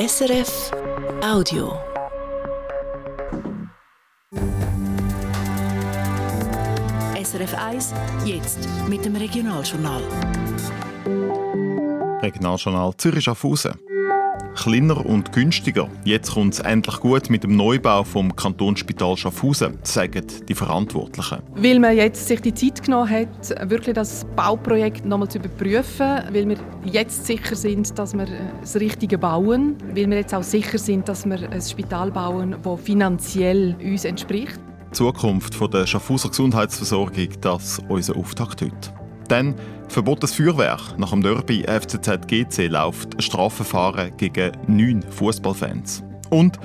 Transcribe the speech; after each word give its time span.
SRF 0.00 0.72
Audio. 1.22 1.78
SRF 7.22 7.54
1, 7.54 7.94
jetzt 8.24 8.66
mit 8.88 9.04
dem 9.04 9.14
Regionaljournal. 9.14 10.02
Regionaljournal 12.22 12.96
Zürich 12.96 13.24
Schaffhausen. 13.24 13.74
Kleiner 14.60 15.06
und 15.06 15.32
günstiger. 15.32 15.88
Jetzt 16.04 16.34
kommt 16.34 16.52
es 16.52 16.60
endlich 16.60 17.00
gut 17.00 17.30
mit 17.30 17.44
dem 17.44 17.56
Neubau 17.56 18.04
vom 18.04 18.36
Kantonsspital 18.36 19.16
Schaffhausen, 19.16 19.78
sagen 19.84 20.26
die 20.46 20.54
Verantwortlichen. 20.54 21.38
Weil 21.54 21.78
man 21.78 21.96
jetzt 21.96 22.28
sich 22.28 22.42
die 22.42 22.52
Zeit 22.52 22.82
genommen 22.82 23.08
hat, 23.08 23.70
wirklich 23.70 23.94
das 23.94 24.26
Bauprojekt 24.36 25.06
nochmal 25.06 25.28
zu 25.28 25.38
überprüfen, 25.38 26.24
weil 26.30 26.46
wir 26.46 26.58
jetzt 26.84 27.24
sicher 27.24 27.56
sind, 27.56 27.98
dass 27.98 28.12
wir 28.12 28.26
das 28.60 28.76
Richtige 28.76 29.16
bauen, 29.16 29.76
weil 29.94 30.10
wir 30.10 30.18
jetzt 30.18 30.34
auch 30.34 30.42
sicher 30.42 30.76
sind, 30.76 31.08
dass 31.08 31.24
wir 31.24 31.50
ein 31.50 31.62
Spital 31.62 32.10
bauen, 32.10 32.54
das 32.62 32.80
finanziell 32.82 33.74
uns 33.82 34.04
entspricht. 34.04 34.60
Die 34.90 34.92
Zukunft 34.92 35.56
der 35.72 35.86
Schaffhauser 35.86 36.28
Gesundheitsversorgung, 36.28 37.28
das 37.40 37.78
ist 37.78 37.84
unser 37.88 38.14
Auftakt 38.14 38.60
heute. 38.60 38.99
Dann 39.30 39.54
verbotenes 39.86 40.34
Feuerwerk. 40.34 40.98
Nach 40.98 41.10
dem 41.10 41.22
Derby 41.22 41.62
FCZ 41.62 42.26
GC 42.26 42.66
läuft 42.66 43.14
ein 43.14 43.22
Strafverfahren 43.22 44.16
gegen 44.16 44.50
neun 44.66 45.02
Fußballfans. 45.02 46.02
Und 46.30 46.58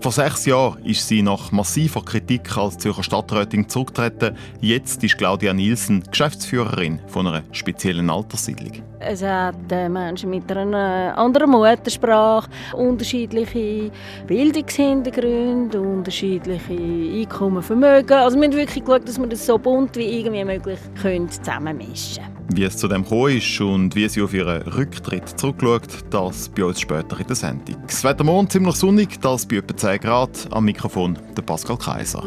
vor 0.00 0.12
sechs 0.12 0.46
Jahren 0.46 0.84
ist 0.84 1.08
sie 1.08 1.22
nach 1.22 1.50
massiver 1.50 2.04
Kritik 2.04 2.56
als 2.56 2.78
Zürcher 2.78 3.02
Stadträtin 3.02 3.68
zurückgetreten. 3.68 4.36
Jetzt 4.60 5.02
ist 5.02 5.18
Claudia 5.18 5.52
Nielsen 5.52 6.04
Geschäftsführerin 6.08 7.00
von 7.08 7.26
einer 7.26 7.42
speziellen 7.50 8.08
Alterssiedlung. 8.08 8.91
Es 9.04 9.22
hat 9.22 9.54
äh, 9.70 9.88
Menschen 9.88 10.30
mit 10.30 10.50
einer 10.50 11.16
anderen 11.16 11.50
Muttersprache, 11.50 12.48
unterschiedliche 12.74 13.90
Bildungshintergründe, 14.26 15.80
unterschiedliche 15.80 16.72
Einkommen, 16.72 17.62
Vermögen. 17.62 18.12
Also 18.12 18.36
wir 18.38 18.44
haben 18.48 18.56
wirklich 18.56 18.84
geschaut, 18.84 19.08
dass 19.08 19.18
wir 19.18 19.26
das 19.26 19.44
so 19.44 19.58
bunt 19.58 19.96
wie 19.96 20.20
irgendwie 20.20 20.44
möglich 20.44 20.78
zusammenmischen 21.02 22.22
können. 22.22 22.36
Wie 22.54 22.64
es 22.64 22.76
zu 22.76 22.88
dem 22.88 23.02
gekommen 23.02 23.36
ist 23.36 23.60
und 23.60 23.94
wie 23.94 24.08
sie 24.08 24.22
auf 24.22 24.34
ihren 24.34 24.62
Rücktritt 24.62 25.28
zurückschaut, 25.38 26.04
das 26.10 26.48
bei 26.48 26.64
uns 26.64 26.80
später 26.80 27.18
in 27.18 27.26
der 27.26 27.36
Sendung. 27.36 27.76
Das 27.86 28.04
Wetter 28.04 28.24
morgen 28.24 28.48
ziemlich 28.48 28.76
sonnig, 28.76 29.20
das 29.20 29.46
bei 29.46 29.56
etwa 29.56 29.76
10 29.76 30.00
Grad. 30.00 30.48
Am 30.50 30.64
Mikrofon 30.64 31.18
der 31.36 31.42
Pascal 31.42 31.76
Kaiser. 31.76 32.22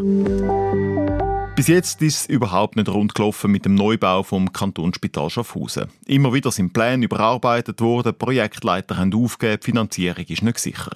Bis 1.56 1.68
jetzt 1.68 2.02
ist 2.02 2.20
es 2.20 2.26
überhaupt 2.26 2.76
nicht 2.76 2.90
rund 2.90 3.16
gelaufen 3.16 3.50
mit 3.50 3.64
dem 3.64 3.76
Neubau 3.76 4.24
vom 4.24 4.52
Kantonsspital 4.52 5.30
Schaffhausen. 5.30 5.90
Immer 6.06 6.34
wieder 6.34 6.52
sind 6.52 6.74
Pläne 6.74 7.06
überarbeitet 7.06 7.80
worden, 7.80 8.14
Projektleiter 8.14 8.98
haben 8.98 9.14
aufgegeben, 9.14 9.60
die 9.62 9.66
Finanzierung 9.66 10.26
war 10.28 10.44
nicht 10.44 10.60
sicher. 10.60 10.92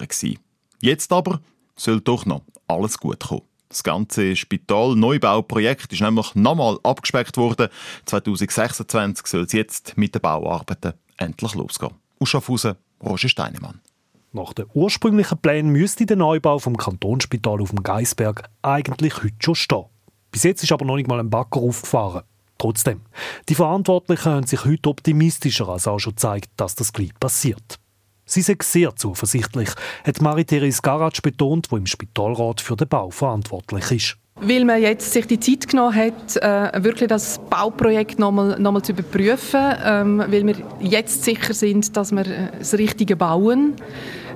Jetzt 0.82 1.12
aber 1.12 1.40
soll 1.76 2.02
doch 2.02 2.26
noch 2.26 2.42
alles 2.66 2.98
gut 2.98 3.20
kommen. 3.20 3.40
Das 3.70 3.82
ganze 3.82 4.36
Spital-Neubauprojekt 4.36 5.94
ist 5.94 6.02
nämlich 6.02 6.34
nochmal 6.34 6.78
abgespeckt 6.82 7.38
worden. 7.38 7.68
2026 8.04 9.26
soll 9.28 9.44
es 9.44 9.52
jetzt 9.52 9.96
mit 9.96 10.14
den 10.14 10.20
Bauarbeiten 10.20 10.92
endlich 11.16 11.54
losgehen. 11.54 11.94
Aus 12.18 12.28
Schaffhausen, 12.28 12.74
Roger 13.02 13.30
Steinemann. 13.30 13.80
Nach 14.32 14.52
den 14.52 14.66
ursprünglichen 14.74 15.38
Plänen 15.38 15.72
müsste 15.72 16.04
der 16.04 16.18
Neubau 16.18 16.58
vom 16.58 16.76
Kantonsspital 16.76 17.62
auf 17.62 17.70
dem 17.70 17.82
Geisberg 17.82 18.50
eigentlich 18.60 19.22
heute 19.22 19.34
schon 19.40 19.54
stehen. 19.54 19.86
Bis 20.30 20.44
jetzt 20.44 20.62
ist 20.62 20.72
aber 20.72 20.84
noch 20.84 20.96
nicht 20.96 21.08
mal 21.08 21.20
ein 21.20 21.30
Bagger 21.30 21.60
aufgefahren. 21.60 22.22
Trotzdem, 22.58 23.00
die 23.48 23.54
Verantwortlichen 23.54 24.32
haben 24.32 24.46
sich 24.46 24.64
heute 24.66 24.90
optimistischer 24.90 25.68
als 25.68 25.88
auch 25.88 25.98
schon 25.98 26.14
gezeigt, 26.14 26.50
dass 26.56 26.74
das 26.74 26.92
gleich 26.92 27.18
passiert. 27.18 27.78
Sie 28.26 28.42
sind 28.42 28.62
sehr 28.62 28.94
zuversichtlich, 28.94 29.70
hat 30.04 30.20
Marie-Therese 30.20 30.82
Garatsch 30.82 31.22
betont, 31.22 31.72
die 31.72 31.76
im 31.76 31.86
Spitalrat 31.86 32.60
für 32.60 32.76
den 32.76 32.86
Bau 32.86 33.10
verantwortlich 33.10 33.90
ist. 33.90 34.16
Weil 34.36 34.64
man 34.64 34.80
jetzt 34.80 35.12
sich 35.12 35.26
die 35.26 35.40
Zeit 35.40 35.68
genommen 35.68 35.96
hat, 35.96 36.36
äh, 36.36 36.84
wirklich 36.84 37.08
das 37.08 37.40
Bauprojekt 37.50 38.18
nochmal 38.18 38.58
noch 38.58 38.80
zu 38.82 38.92
überprüfen, 38.92 39.74
ähm, 39.84 40.18
weil 40.28 40.46
wir 40.46 40.56
jetzt 40.80 41.24
sicher 41.24 41.52
sind, 41.52 41.96
dass 41.96 42.12
wir 42.12 42.26
äh, 42.26 42.48
das 42.58 42.74
Richtige 42.74 43.16
bauen 43.16 43.74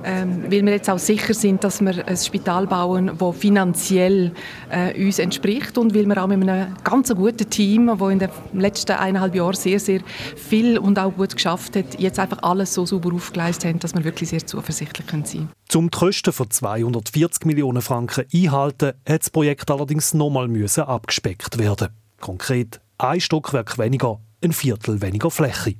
ähm, 0.05 0.43
weil 0.43 0.63
wir 0.63 0.73
jetzt 0.73 0.89
auch 0.89 0.99
sicher 0.99 1.33
sind, 1.33 1.63
dass 1.63 1.81
wir 1.81 2.07
ein 2.07 2.15
Spital 2.15 2.67
bauen, 2.67 3.11
das 3.17 3.35
finanziell 3.35 4.31
äh, 4.69 5.03
uns 5.03 5.17
entspricht 5.17 5.77
und 5.77 5.95
weil 5.95 6.05
wir 6.05 6.23
auch 6.23 6.27
mit 6.27 6.47
einem 6.47 6.75
ganz 6.83 7.13
guten 7.13 7.49
Team, 7.49 7.87
das 7.87 8.11
in 8.11 8.19
den 8.19 8.29
letzten 8.53 8.91
eineinhalb 8.91 9.33
Jahren 9.33 9.55
sehr, 9.55 9.79
sehr 9.79 10.01
viel 10.35 10.77
und 10.77 10.99
auch 10.99 11.11
gut 11.11 11.35
geschafft 11.35 11.75
hat, 11.75 11.99
jetzt 11.99 12.19
einfach 12.19 12.43
alles 12.43 12.73
so 12.73 12.85
sauber 12.85 13.13
aufgeleistet 13.13 13.65
haben, 13.65 13.79
dass 13.79 13.95
wir 13.95 14.03
wirklich 14.03 14.29
sehr 14.29 14.45
zuversichtlich 14.45 15.07
sein 15.09 15.23
können. 15.25 15.49
Um 15.73 15.89
die 15.89 15.97
Kosten 15.97 16.31
von 16.31 16.51
240 16.51 17.45
Millionen 17.45 17.81
Franken 17.81 18.25
einhalten, 18.31 18.93
hat 19.07 19.21
das 19.21 19.29
Projekt 19.31 19.71
allerdings 19.71 20.13
nochmal 20.13 20.47
abgespeckt 20.77 21.57
werden. 21.57 21.89
Konkret 22.21 22.79
ein 22.97 23.19
Stockwerk 23.19 23.77
weniger, 23.77 24.19
ein 24.43 24.53
Viertel 24.53 25.01
weniger 25.01 25.31
Fläche. 25.31 25.75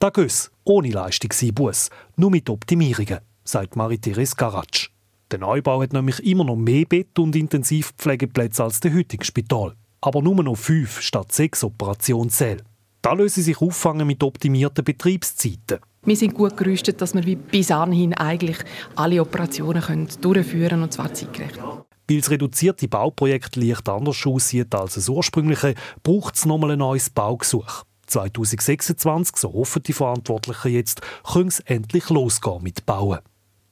Das 0.00 0.12
geht 0.12 0.50
ohne 0.64 0.90
Leistungseinbuß, 0.90 1.90
nur 2.16 2.30
mit 2.30 2.50
Optimierungen 2.50 3.18
sagt 3.48 3.76
Marie-Therese 3.76 4.36
Garatsch. 4.36 4.90
Der 5.30 5.38
Neubau 5.38 5.82
hat 5.82 5.92
nämlich 5.92 6.24
immer 6.24 6.44
noch 6.44 6.56
mehr 6.56 6.84
Bett- 6.84 7.18
und 7.18 7.34
Intensivpflegeplätze 7.34 8.64
als 8.64 8.80
der 8.80 8.94
heutige 8.94 9.24
Spital. 9.24 9.74
Aber 10.00 10.22
nur 10.22 10.42
noch 10.42 10.56
fünf 10.56 11.00
statt 11.00 11.32
sechs 11.32 11.64
Operationssäle. 11.64 12.62
Da 13.02 13.12
lösen 13.12 13.42
sich 13.42 13.60
auffangen 13.60 14.06
mit 14.06 14.22
optimierten 14.22 14.84
Betriebszeiten. 14.84 15.80
Wir 16.04 16.16
sind 16.16 16.34
gut 16.34 16.56
gerüstet, 16.56 17.00
dass 17.00 17.14
wir 17.14 17.24
wie 17.24 17.36
bis 17.36 17.70
anhin 17.70 18.14
eigentlich 18.14 18.58
alle 18.96 19.20
Operationen 19.20 19.82
können 19.82 20.08
durchführen 20.20 20.68
können, 20.68 20.82
und 20.84 20.92
zwar 20.92 21.12
zeitgerecht. 21.12 21.58
Weil 21.58 22.18
das 22.18 22.30
reduzierte 22.30 22.88
Bauprojekt 22.88 23.56
leicht 23.56 23.88
anders 23.88 24.26
aussieht 24.26 24.74
als 24.74 24.94
das 24.94 25.08
ursprüngliche, 25.08 25.74
braucht 26.02 26.36
es 26.36 26.46
nochmal 26.46 26.72
ein 26.72 26.78
neues 26.78 27.10
Baugesuch. 27.10 27.84
2026, 28.06 29.36
so 29.36 29.52
hoffen 29.52 29.82
die 29.82 29.92
Verantwortlichen 29.92 30.72
jetzt, 30.72 31.02
können 31.30 31.48
es 31.48 31.60
endlich 31.60 32.08
losgehen 32.08 32.62
mit 32.62 32.86
Bauen. 32.86 33.18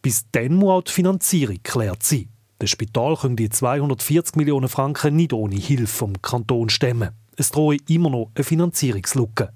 Bis 0.07 0.25
dann 0.31 0.55
muss 0.55 0.71
auch 0.71 0.83
die 0.83 0.93
Finanzierung 0.93 1.57
geklärt 1.57 2.05
sein. 2.05 2.29
Das 2.61 2.71
Spital 2.71 3.17
können 3.17 3.35
die 3.35 3.51
240 3.51 4.37
Millionen 4.37 4.69
Franken 4.69 5.17
nicht 5.17 5.33
ohne 5.33 5.57
Hilfe 5.57 5.89
vom 5.89 6.23
Kanton 6.23 6.69
stemmen. 6.69 7.11
Es 7.37 7.51
drohe 7.51 7.79
immer 7.89 8.11
noch 8.11 8.31
eine 8.37 8.45
Finanzierungslücke. 8.45 9.53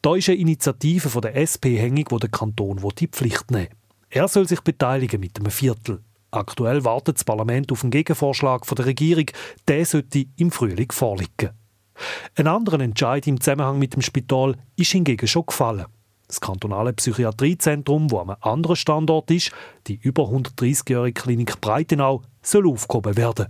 Da 0.00 0.14
ist 0.14 0.28
eine 0.28 0.38
Initiative 0.38 1.08
von 1.08 1.22
der 1.22 1.34
SP 1.34 1.74
hängig, 1.74 2.06
wo 2.10 2.20
der 2.20 2.30
Kanton 2.30 2.80
die 3.00 3.08
Pflicht 3.08 3.50
nehmen 3.50 3.66
Er 4.10 4.28
soll 4.28 4.46
sich 4.46 4.60
beteiligen 4.60 5.18
mit 5.18 5.40
einem 5.40 5.50
Viertel. 5.50 6.04
Aktuell 6.30 6.84
wartet 6.84 7.16
das 7.16 7.24
Parlament 7.24 7.72
auf 7.72 7.82
einen 7.82 7.90
Gegenvorschlag 7.90 8.66
von 8.66 8.76
der 8.76 8.86
Regierung. 8.86 9.26
Der 9.66 9.84
sollte 9.84 10.26
im 10.36 10.52
Frühling 10.52 10.92
vorliegen. 10.92 11.50
Ein 12.36 12.46
anderer 12.46 12.78
Entscheid 12.78 13.26
im 13.26 13.40
Zusammenhang 13.40 13.80
mit 13.80 13.94
dem 13.94 14.02
Spital 14.02 14.54
ist 14.76 14.92
hingegen 14.92 15.26
schon 15.26 15.46
gefallen. 15.46 15.86
Das 16.30 16.40
kantonale 16.40 16.92
Psychiatriezentrum, 16.92 18.12
wo 18.12 18.20
am 18.20 18.36
anderen 18.40 18.76
Standort 18.76 19.32
ist, 19.32 19.50
die 19.88 19.96
über 19.96 20.26
130-jährige 20.26 21.20
Klinik 21.20 21.60
Breitenau, 21.60 22.22
soll 22.40 22.68
aufgehoben 22.68 23.16
werden. 23.16 23.46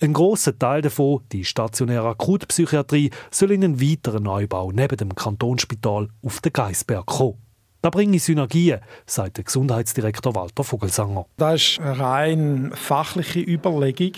Ein 0.00 0.12
großer 0.12 0.56
Teil 0.56 0.80
davon, 0.82 1.22
die 1.32 1.44
stationäre 1.44 2.10
Akutpsychiatrie, 2.10 3.10
soll 3.32 3.50
in 3.50 3.64
einen 3.64 3.80
weiteren 3.80 4.22
Neubau 4.22 4.70
neben 4.70 4.96
dem 4.96 5.16
Kantonsspital 5.16 6.08
auf 6.22 6.40
den 6.40 6.52
Geisberg 6.52 7.04
kommen. 7.06 7.42
Da 7.82 7.90
bringe 7.90 8.20
Synergien, 8.20 8.78
sagt 9.06 9.38
der 9.38 9.44
Gesundheitsdirektor 9.44 10.36
Walter 10.36 10.62
Vogelsanger. 10.62 11.26
Das 11.36 11.62
ist 11.62 11.80
eine 11.80 11.98
rein 11.98 12.72
fachliche 12.76 13.40
Überlegung 13.40 14.12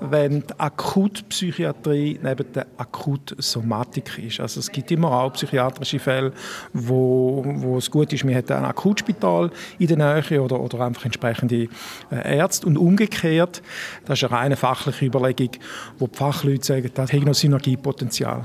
wenn 0.00 0.40
die 0.46 0.58
Akutpsychiatrie 0.58 2.18
neben 2.22 2.52
der 2.52 2.66
Akutsomatik 2.76 4.18
ist. 4.18 4.40
Also 4.40 4.60
es 4.60 4.70
gibt 4.70 4.90
immer 4.90 5.10
auch 5.10 5.32
psychiatrische 5.32 5.98
Fälle, 5.98 6.32
wo, 6.72 7.42
wo 7.44 7.78
es 7.78 7.90
gut 7.90 8.12
ist, 8.12 8.24
man 8.24 8.34
hat 8.34 8.50
ein 8.50 8.64
Akutspital 8.64 9.50
in 9.78 9.86
der 9.86 9.96
Nähe 9.96 10.42
oder, 10.42 10.60
oder 10.60 10.80
einfach 10.80 11.04
entsprechende 11.04 11.68
äh, 12.10 12.36
Ärzte 12.36 12.66
und 12.66 12.76
umgekehrt. 12.76 13.62
Das 14.06 14.18
ist 14.22 14.24
eine 14.24 14.38
reine 14.38 14.56
fachliche 14.56 15.06
Überlegung, 15.06 15.50
wo 15.98 16.06
die 16.06 16.16
Fachleute 16.16 16.64
sagen, 16.64 16.90
das 16.94 17.12
hat 17.12 17.22
noch 17.22 17.34
Synergiepotenzial. 17.34 18.42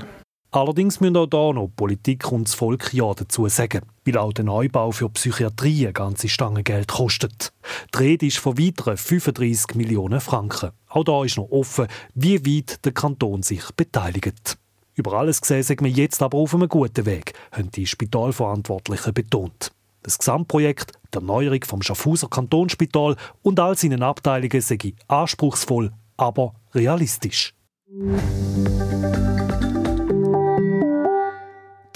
Allerdings 0.54 1.00
müssen 1.00 1.16
auch 1.16 1.26
hier 1.28 1.52
noch 1.52 1.68
Politik 1.74 2.30
und 2.30 2.46
das 2.46 2.54
Volk 2.54 2.94
Ja 2.94 3.12
dazu 3.12 3.48
sagen, 3.48 3.80
weil 4.04 4.16
auch 4.16 4.32
der 4.32 4.44
Neubau 4.44 4.92
für 4.92 5.10
Psychiatrie 5.10 5.86
eine 5.86 5.92
ganze 5.92 6.28
Stange 6.28 6.62
Geld 6.62 6.92
kostet. 6.92 7.52
Die 7.92 7.98
Rede 7.98 8.26
ist 8.26 8.38
von 8.38 8.56
weiteren 8.56 8.96
35 8.96 9.74
Millionen 9.74 10.20
Franken. 10.20 10.70
Auch 10.86 11.02
da 11.02 11.24
ist 11.24 11.38
noch 11.38 11.50
offen, 11.50 11.88
wie 12.14 12.46
weit 12.46 12.84
der 12.84 12.92
Kanton 12.92 13.42
sich 13.42 13.64
beteiligt. 13.76 14.56
Über 14.94 15.14
alles 15.14 15.40
gesehen 15.40 15.64
sind 15.64 15.82
wir 15.82 15.90
jetzt 15.90 16.22
aber 16.22 16.38
auf 16.38 16.54
einem 16.54 16.68
guten 16.68 17.04
Weg, 17.04 17.32
haben 17.50 17.72
die 17.72 17.88
Spitalverantwortlichen 17.88 19.12
betont. 19.12 19.72
Das 20.04 20.18
Gesamtprojekt 20.18 20.92
der 21.12 21.22
Neuerung 21.22 21.64
vom 21.64 21.82
Schaffhauser 21.82 22.28
Kantonsspital 22.28 23.16
und 23.42 23.58
all 23.58 23.76
seinen 23.76 24.04
Abteilungen 24.04 24.60
sei 24.60 24.94
anspruchsvoll, 25.08 25.90
aber 26.16 26.54
realistisch. 26.72 27.54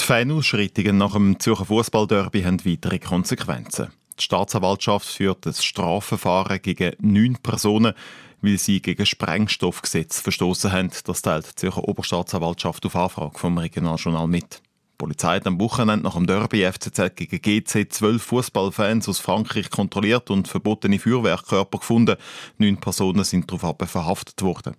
Fanausschreitungen 0.09 0.97
nach 0.97 1.13
dem 1.13 1.39
Zürcher 1.39 1.67
Fußballderby 1.67 2.43
haben 2.43 2.65
weitere 2.65 2.99
Konsequenzen. 2.99 3.89
Die 4.19 4.23
Staatsanwaltschaft 4.23 5.07
führt 5.07 5.47
ein 5.47 5.53
Strafverfahren 5.53 6.63
gegen 6.63 6.95
neun 6.99 7.37
Personen, 7.43 7.93
weil 8.41 8.57
sie 8.57 8.81
gegen 8.81 9.01
das 9.01 9.11
Sprengstoffgesetz 9.11 10.21
verstoßen 10.21 10.73
haben. 10.73 10.91
Das 11.05 11.21
teilt 11.21 11.51
die 11.51 11.55
Zürcher 11.57 11.87
Oberstaatsanwaltschaft 11.87 12.87
auf 12.87 12.97
Anfrage 12.97 13.39
vom 13.39 13.59
Regionaljournal 13.59 14.27
mit. 14.27 14.63
Die 15.01 15.05
Polizei 15.05 15.37
hat 15.37 15.47
am 15.47 15.61
Wochenende 15.61 16.03
nach 16.03 16.17
dem 16.17 16.27
Derby 16.27 16.69
FCZ 16.69 17.15
gegen 17.15 17.41
GC 17.41 17.87
zwölf 17.89 18.21
Fußballfans 18.21 19.09
aus 19.09 19.21
Frankreich 19.21 19.71
kontrolliert 19.71 20.29
und 20.29 20.49
verbotene 20.49 20.99
Feuerwerkkörper 20.99 21.79
gefunden. 21.79 22.17
Neun 22.57 22.79
Personen 22.79 23.23
sind 23.23 23.49
daraufhin 23.49 23.87
verhaftet 23.87 24.43
worden. 24.43 24.75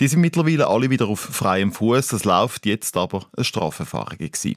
Die 0.00 0.08
sind 0.08 0.22
mittlerweile 0.22 0.66
alle 0.66 0.90
wieder 0.90 1.06
auf 1.06 1.20
freiem 1.20 1.70
Fuß. 1.70 2.14
Es 2.14 2.24
läuft 2.24 2.66
jetzt 2.66 2.96
aber 2.96 3.26
eine 3.36 3.44
Strafverfahren 3.44 4.18
gegen 4.18 4.56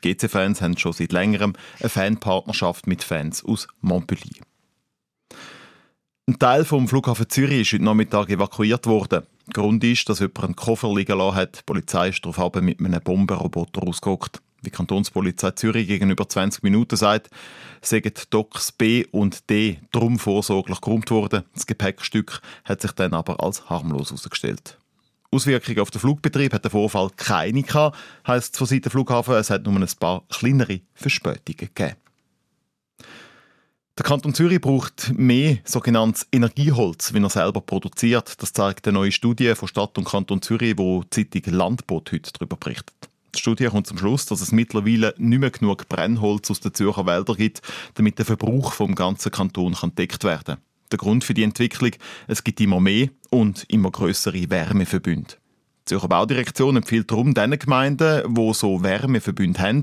GC-Fans 0.00 0.62
haben 0.62 0.78
schon 0.78 0.94
seit 0.94 1.12
längerem 1.12 1.52
eine 1.78 1.90
Fanpartnerschaft 1.90 2.86
mit 2.86 3.04
Fans 3.04 3.44
aus 3.44 3.68
Montpellier. 3.82 4.40
Ein 6.26 6.38
Teil 6.38 6.64
vom 6.64 6.88
Flughafen 6.88 7.28
Zürich 7.28 7.60
ist 7.60 7.72
heute 7.74 7.84
Nachmittag 7.84 8.30
evakuiert 8.30 8.86
worden. 8.86 9.26
Grund 9.50 9.84
ist, 9.84 10.08
dass 10.08 10.20
jemand 10.20 10.44
einen 10.44 10.56
Koffer 10.56 10.92
liegen 10.94 11.18
lassen 11.18 11.36
hat. 11.36 11.58
Die 11.58 11.62
Polizei 11.64 12.08
ist 12.08 12.24
darauf 12.24 12.54
mit 12.60 12.80
einem 12.80 13.00
Bombenroboter 13.00 13.82
ausgerückt. 13.82 14.40
Wie 14.62 14.64
die 14.64 14.70
Kantonspolizei 14.70 15.52
Zürich 15.52 15.88
gegenüber 15.88 16.28
20 16.28 16.62
Minuten 16.62 16.96
sagt, 16.96 17.30
sind 17.80 18.32
Docks 18.32 18.72
B 18.72 19.06
und 19.10 19.48
D 19.48 19.78
drum 19.90 20.18
vorsorglich 20.18 20.80
geräumt 20.80 21.10
worden. 21.10 21.44
Das 21.54 21.66
Gepäckstück 21.66 22.42
hat 22.64 22.82
sich 22.82 22.92
dann 22.92 23.14
aber 23.14 23.42
als 23.42 23.70
harmlos 23.70 24.08
herausgestellt. 24.10 24.76
Auswirkungen 25.32 25.80
auf 25.80 25.90
den 25.90 26.00
Flugbetrieb 26.00 26.52
hat 26.52 26.64
der 26.64 26.72
Vorfall 26.72 27.08
keine 27.16 27.62
gehabt, 27.62 27.96
heisst 28.26 28.58
von 28.58 28.66
Seiten 28.66 28.90
Flughafen, 28.90 29.34
es 29.34 29.48
hat 29.48 29.64
nur 29.64 29.76
ein 29.76 29.86
paar 29.98 30.24
kleinere 30.28 30.80
Verspätungen 30.92 31.70
gegeben. 31.74 31.96
Der 33.98 34.06
Kanton 34.06 34.32
Zürich 34.34 34.60
braucht 34.60 35.12
mehr 35.16 35.58
sogenanntes 35.64 36.26
Energieholz, 36.32 37.12
wenn 37.12 37.24
er 37.24 37.30
selber 37.30 37.60
produziert. 37.60 38.40
Das 38.42 38.52
zeigt 38.52 38.86
eine 38.86 38.94
neue 38.94 39.12
Studie 39.12 39.54
von 39.54 39.68
Stadt 39.68 39.98
und 39.98 40.04
Kanton 40.04 40.40
Zürich, 40.40 40.78
wo 40.78 41.02
die 41.02 41.28
Zeitung 41.28 41.52
Landbot 41.52 42.12
heute 42.12 42.32
darüber 42.32 42.56
berichtet. 42.56 43.10
Die 43.34 43.38
Studie 43.38 43.66
kommt 43.66 43.86
zum 43.86 43.98
Schluss, 43.98 44.26
dass 44.26 44.40
es 44.40 44.52
mittlerweile 44.52 45.14
nicht 45.18 45.38
mehr 45.38 45.50
genug 45.50 45.88
Brennholz 45.88 46.50
aus 46.50 46.60
den 46.60 46.74
Zürcher 46.74 47.06
Wäldern 47.06 47.36
gibt, 47.36 47.62
damit 47.94 48.18
der 48.18 48.26
Verbrauch 48.26 48.72
vom 48.72 48.94
ganzen 48.94 49.30
Kanton 49.30 49.74
kann 49.74 49.90
gedeckt 49.90 50.24
werden 50.24 50.56
kann. 50.56 50.64
Der 50.90 50.98
Grund 50.98 51.22
für 51.22 51.34
die 51.34 51.44
Entwicklung, 51.44 51.92
es 52.26 52.42
gibt 52.42 52.60
immer 52.60 52.80
mehr 52.80 53.10
und 53.30 53.64
immer 53.68 53.90
größere 53.90 54.50
Wärmeverbünde. 54.50 55.34
Die 55.90 55.94
Zürcher 55.94 56.08
Baudirektion 56.08 56.76
empfiehlt 56.76 57.10
darum 57.10 57.34
den 57.34 57.58
Gemeinden, 57.58 58.32
die 58.32 58.54
so 58.54 58.80
Wärmeverbünde 58.84 59.60
haben, 59.60 59.82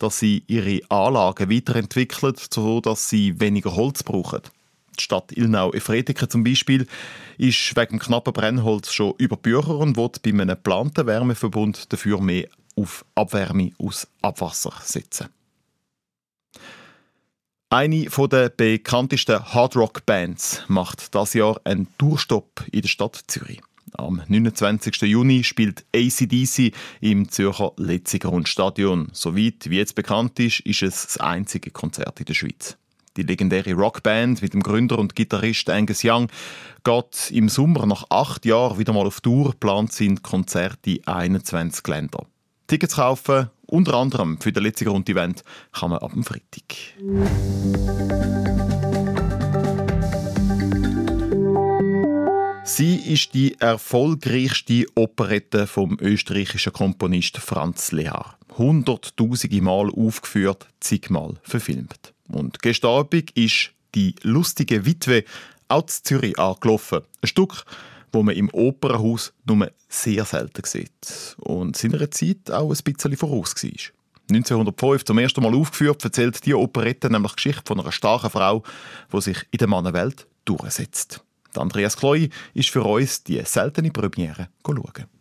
dass 0.00 0.18
sie 0.18 0.42
ihre 0.48 0.80
Anlagen 0.88 1.48
weiterentwickeln, 1.48 2.34
sodass 2.52 3.08
sie 3.08 3.38
weniger 3.38 3.76
Holz 3.76 4.02
brauchen. 4.02 4.40
Die 4.98 5.02
Stadt 5.04 5.30
Ilnau-Efretiken 5.30 6.28
zum 6.28 6.42
Beispiel 6.42 6.88
ist 7.38 7.76
wegen 7.76 8.00
knappen 8.00 8.32
Brennholz 8.32 8.92
schon 8.92 9.14
über 9.18 9.36
Bücher 9.36 9.78
und 9.78 9.96
will 9.96 10.10
bei 10.20 10.30
einem 10.30 10.48
geplanten 10.48 11.06
Wärmeverbund 11.06 11.92
dafür 11.92 12.20
mehr 12.20 12.48
auf 12.74 13.04
Abwärme 13.14 13.70
aus 13.78 14.08
Abwasser 14.22 14.72
setzen. 14.82 15.28
Eine 17.70 18.06
der 18.06 18.48
bekanntesten 18.48 19.54
Hardrock-Bands 19.54 20.64
macht 20.66 21.14
das 21.14 21.34
Jahr 21.34 21.60
einen 21.62 21.86
Tourstopp 21.98 22.64
in 22.72 22.82
der 22.82 22.88
Stadt 22.88 23.22
Zürich. 23.28 23.60
Am 23.92 24.22
29. 24.26 25.02
Juni 25.02 25.44
spielt 25.44 25.84
ACDC 25.94 26.72
im 27.00 27.28
Zürcher 27.28 27.72
Letzigrundstadion. 27.76 29.08
Soweit 29.12 29.70
wie 29.70 29.76
jetzt 29.76 29.94
bekannt 29.94 30.38
ist, 30.40 30.60
ist 30.60 30.82
es 30.82 31.06
das 31.06 31.18
einzige 31.18 31.70
Konzert 31.70 32.18
in 32.18 32.26
der 32.26 32.34
Schweiz. 32.34 32.76
Die 33.16 33.22
legendäre 33.22 33.72
Rockband 33.72 34.42
mit 34.42 34.52
dem 34.52 34.62
Gründer 34.62 34.98
und 34.98 35.14
Gitarrist 35.14 35.70
Angus 35.70 36.02
Young 36.04 36.28
geht 36.84 37.30
im 37.30 37.48
Sommer 37.48 37.86
nach 37.86 38.04
acht 38.10 38.44
Jahren 38.44 38.78
wieder 38.78 38.92
mal 38.92 39.06
auf 39.06 39.20
Tour, 39.20 39.54
plant 39.58 39.92
sind 39.92 40.22
Konzerte 40.22 40.90
in 40.90 41.06
21 41.06 41.86
Ländern. 41.86 42.26
Tickets 42.66 42.96
kaufen, 42.96 43.48
unter 43.66 43.94
anderem 43.94 44.38
für 44.40 44.52
den 44.52 44.64
letzten 44.64 44.86
Grund-Event, 44.86 45.44
kann 45.72 45.90
man 45.90 46.00
ab 46.00 46.12
dem 46.12 46.24
Freitag. 46.24 46.76
Sie 52.68 52.96
ist 52.96 53.32
die 53.32 53.58
erfolgreichste 53.60 54.86
Operette 54.96 55.68
vom 55.68 55.96
österreichischen 56.00 56.72
Komponist 56.72 57.38
Franz 57.38 57.92
Lehar. 57.92 58.40
Hunderttausende 58.58 59.62
Mal 59.62 59.88
aufgeführt, 59.88 60.66
zigmal 60.80 61.34
verfilmt. 61.44 62.12
Und 62.28 62.60
gestern 62.60 62.90
Abend 62.90 63.30
ist 63.36 63.70
die 63.94 64.16
lustige 64.22 64.84
Witwe 64.84 65.22
in 65.70 65.82
Zürich 65.86 66.36
angelaufen. 66.40 67.02
Ein 67.22 67.28
Stück, 67.28 67.64
wo 68.10 68.24
man 68.24 68.34
im 68.34 68.50
Opernhaus 68.52 69.32
nur 69.44 69.70
sehr 69.88 70.24
selten 70.24 70.64
sieht 70.64 71.36
und 71.38 71.76
seiner 71.76 72.10
Zeit 72.10 72.50
auch 72.50 72.72
ein 72.72 72.82
bisschen 72.82 73.16
voraus 73.16 73.54
war. 73.62 73.92
1905 74.28 75.04
zum 75.04 75.18
ersten 75.18 75.40
Mal 75.40 75.54
aufgeführt, 75.54 76.02
erzählt 76.02 76.44
die 76.44 76.54
Operette 76.54 77.10
nämlich 77.10 77.32
die 77.34 77.36
Geschichte 77.36 77.62
von 77.64 77.78
einer 77.78 77.92
starken 77.92 78.30
Frau, 78.30 78.64
die 79.12 79.20
sich 79.20 79.38
in 79.52 79.58
der 79.58 79.68
Mannenwelt 79.68 80.26
durchsetzt. 80.44 81.22
Andreas 81.58 81.96
Kloy 81.96 82.30
ist 82.54 82.70
für 82.70 82.82
uns 82.82 83.22
die 83.24 83.42
seltene 83.44 83.90
Premiere 83.90 84.48
schauen. 84.64 85.15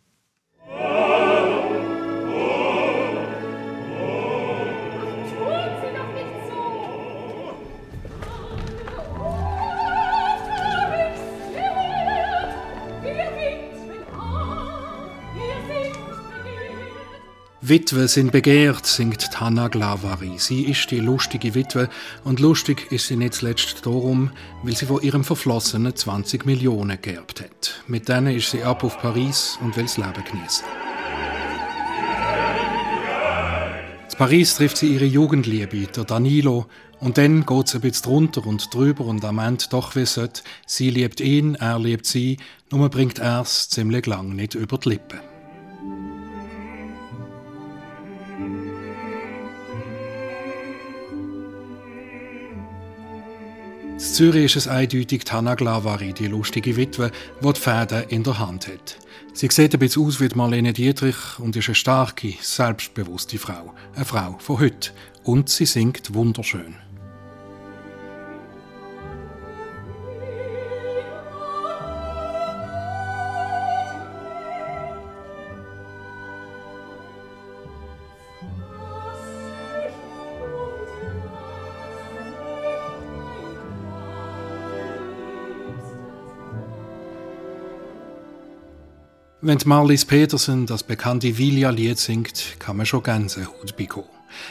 Witwe 17.67 18.07
sind 18.07 18.31
begehrt, 18.31 18.85
singt 18.85 19.39
Hanna 19.39 19.69
Glavari. 19.69 20.33
Sie 20.37 20.65
ist 20.65 20.91
die 20.91 20.99
lustige 20.99 21.55
Witwe 21.55 21.89
und 22.23 22.39
lustig 22.39 22.91
ist 22.91 23.07
sie 23.07 23.15
nicht 23.15 23.33
zuletzt 23.33 23.83
darum, 23.87 24.29
weil 24.61 24.75
sie 24.75 24.85
von 24.85 25.01
ihrem 25.01 25.23
Verflossenen 25.23 25.95
20 25.95 26.45
Millionen 26.45 27.01
geerbt 27.01 27.41
hat. 27.41 27.81
Mit 27.87 28.07
denen 28.07 28.35
ist 28.35 28.51
sie 28.51 28.61
ab 28.61 28.83
auf 28.83 28.99
Paris 28.99 29.57
und 29.61 29.75
will 29.77 29.85
das 29.85 29.97
Leben 29.97 30.23
genießen. 30.31 30.63
In 34.11 34.17
Paris 34.17 34.55
trifft 34.57 34.77
sie 34.77 34.93
ihre 34.93 35.05
Jugendliebe, 35.05 35.87
der 35.87 36.03
Danilo, 36.03 36.67
und 36.99 37.17
dann 37.17 37.47
geht 37.47 37.67
es 37.67 37.73
ein 37.73 37.81
bisschen 37.81 38.03
drunter 38.03 38.45
und 38.45 38.71
drüber 38.75 39.05
und 39.05 39.25
am 39.25 39.39
Ende 39.39 39.65
doch 39.71 39.95
wie 39.95 40.05
sollte. 40.05 40.43
Sie 40.67 40.91
liebt 40.91 41.19
ihn, 41.19 41.55
er 41.55 41.79
liebt 41.79 42.05
sie, 42.05 42.37
nur 42.71 42.89
bringt 42.89 43.17
es 43.17 43.69
ziemlich 43.69 44.05
lang 44.05 44.35
nicht 44.35 44.53
über 44.53 44.77
die 44.77 44.89
Lippen. 44.89 45.34
In 53.95 54.01
Zürich 54.01 54.43
ist 54.43 54.55
es 54.57 54.67
eindeutig 54.67 55.23
Tana 55.23 55.55
Glavari, 55.55 56.11
die 56.11 56.27
lustige 56.27 56.75
Witwe, 56.75 57.11
die 57.41 57.53
die 57.53 57.59
Fäden 57.61 58.03
in 58.09 58.23
der 58.23 58.39
Hand 58.39 58.67
hat. 58.67 58.97
Sie 59.31 59.47
sieht 59.49 59.73
ein 59.73 59.79
bisschen 59.79 60.05
aus 60.05 60.19
wie 60.19 60.27
Marlene 60.35 60.73
Dietrich 60.73 61.15
und 61.39 61.55
ist 61.55 61.69
eine 61.69 61.75
starke, 61.75 62.33
selbstbewusste 62.41 63.37
Frau. 63.37 63.73
Eine 63.95 64.03
Frau 64.03 64.35
von 64.39 64.59
heute. 64.59 64.91
Und 65.23 65.47
sie 65.47 65.65
singt 65.65 66.13
wunderschön. 66.13 66.75
Wenn 89.47 89.59
Marlies 89.65 90.05
Petersen 90.05 90.65
das 90.65 90.81
bekannte 90.81 91.37
Vilja-Lied 91.37 91.99
singt, 91.99 92.55
kann 92.57 92.77
man 92.77 92.87
schon 92.87 93.03
Gänsehaut 93.03 93.75
bekommen. 93.77 94.07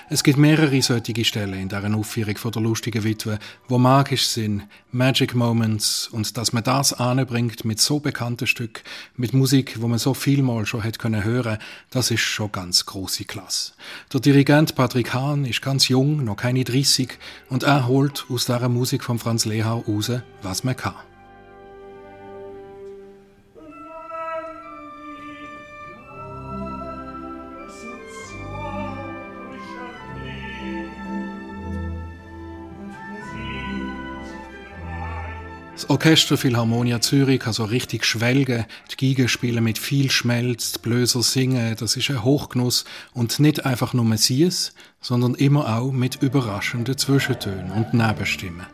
Es 0.08 0.22
gibt 0.22 0.38
mehrere 0.38 0.80
solche 0.82 1.24
Stellen 1.24 1.54
in 1.54 1.68
dieser 1.68 1.92
Aufführung 1.96 2.36
von 2.36 2.52
der 2.52 2.62
lustigen 2.62 3.02
Witwe, 3.02 3.40
wo 3.66 3.76
magisch 3.78 4.28
sind, 4.28 4.68
Magic 4.92 5.34
Moments 5.34 6.06
und 6.06 6.36
dass 6.36 6.52
man 6.52 6.62
das 6.62 6.92
anbringt 6.92 7.64
mit 7.64 7.80
so 7.80 7.98
bekannten 7.98 8.46
Stück, 8.46 8.84
mit 9.16 9.34
Musik, 9.34 9.82
wo 9.82 9.88
man 9.88 9.98
so 9.98 10.14
vielmal 10.14 10.64
schon 10.64 10.82
hätte 10.82 11.00
können 11.00 11.24
hören, 11.24 11.58
das 11.90 12.12
ist 12.12 12.20
schon 12.20 12.52
ganz 12.52 12.86
große 12.86 13.24
Klasse. 13.24 13.72
Der 14.12 14.20
Dirigent 14.20 14.76
Patrick 14.76 15.12
Hahn 15.12 15.44
ist 15.44 15.60
ganz 15.60 15.88
jung, 15.88 16.24
noch 16.24 16.36
keine 16.36 16.62
30 16.62 17.18
und 17.48 17.64
er 17.64 17.88
holt 17.88 18.26
aus 18.28 18.44
dieser 18.44 18.68
Musik 18.68 19.02
von 19.02 19.18
Franz 19.18 19.44
Lehau 19.44 19.80
raus, 19.88 20.12
was 20.42 20.62
man 20.62 20.76
kann. 20.76 20.94
Das 35.84 35.90
Orchester 35.90 36.38
Philharmonia 36.38 37.02
Zürich 37.02 37.40
kann 37.40 37.52
so 37.52 37.64
richtig 37.64 38.06
schwelgen, 38.06 38.64
die 38.90 38.96
Giga 38.96 39.28
spielen 39.28 39.62
mit 39.62 39.76
viel 39.76 40.10
Schmelz, 40.10 40.72
die 40.72 40.78
Blöser 40.78 41.22
singen, 41.22 41.76
das 41.78 41.96
ist 41.96 42.08
ein 42.08 42.24
Hochgenuss 42.24 42.86
und 43.12 43.38
nicht 43.38 43.66
einfach 43.66 43.92
nur 43.92 44.16
Sies, 44.16 44.72
sondern 45.02 45.34
immer 45.34 45.76
auch 45.76 45.92
mit 45.92 46.22
überraschenden 46.22 46.96
Zwischentönen 46.96 47.70
und 47.70 47.92
Nebenstimmen. 47.92 48.64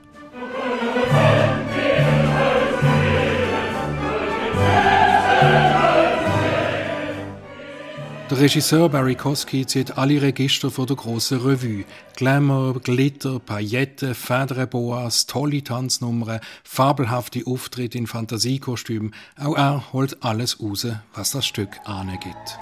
Der 8.31 8.39
Regisseur 8.39 8.89
Barry 8.89 9.17
Kosky 9.17 9.67
zieht 9.67 9.99
alle 9.99 10.23
Register 10.23 10.71
von 10.71 10.87
der 10.87 10.95
grossen 10.95 11.41
Revue. 11.41 11.85
Glamour, 12.15 12.79
Glitter, 12.81 13.41
Pailletten, 13.41 14.15
Federboas, 14.15 15.27
tolle 15.27 15.65
Tanznummern, 15.65 16.39
fabelhafte 16.63 17.43
Auftritte 17.45 17.99
in 17.99 18.07
Fantasiekostümen. 18.07 19.17
Auch 19.37 19.57
er 19.57 19.93
holt 19.93 20.23
alles 20.23 20.63
raus, 20.63 20.87
was 21.13 21.33
das 21.33 21.45
Stück 21.45 21.71
angibt. 21.87 22.57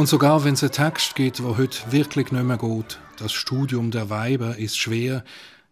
Und 0.00 0.06
sogar 0.06 0.44
wenn 0.44 0.54
es 0.54 0.62
einen 0.62 0.72
Text 0.72 1.14
gibt, 1.14 1.42
wo 1.42 1.58
heute 1.58 1.92
wirklich 1.92 2.32
nicht 2.32 2.42
mehr 2.42 2.56
geht, 2.56 2.98
das 3.18 3.34
Studium 3.34 3.90
der 3.90 4.08
Weiber 4.08 4.56
ist 4.56 4.78
schwer, 4.78 5.22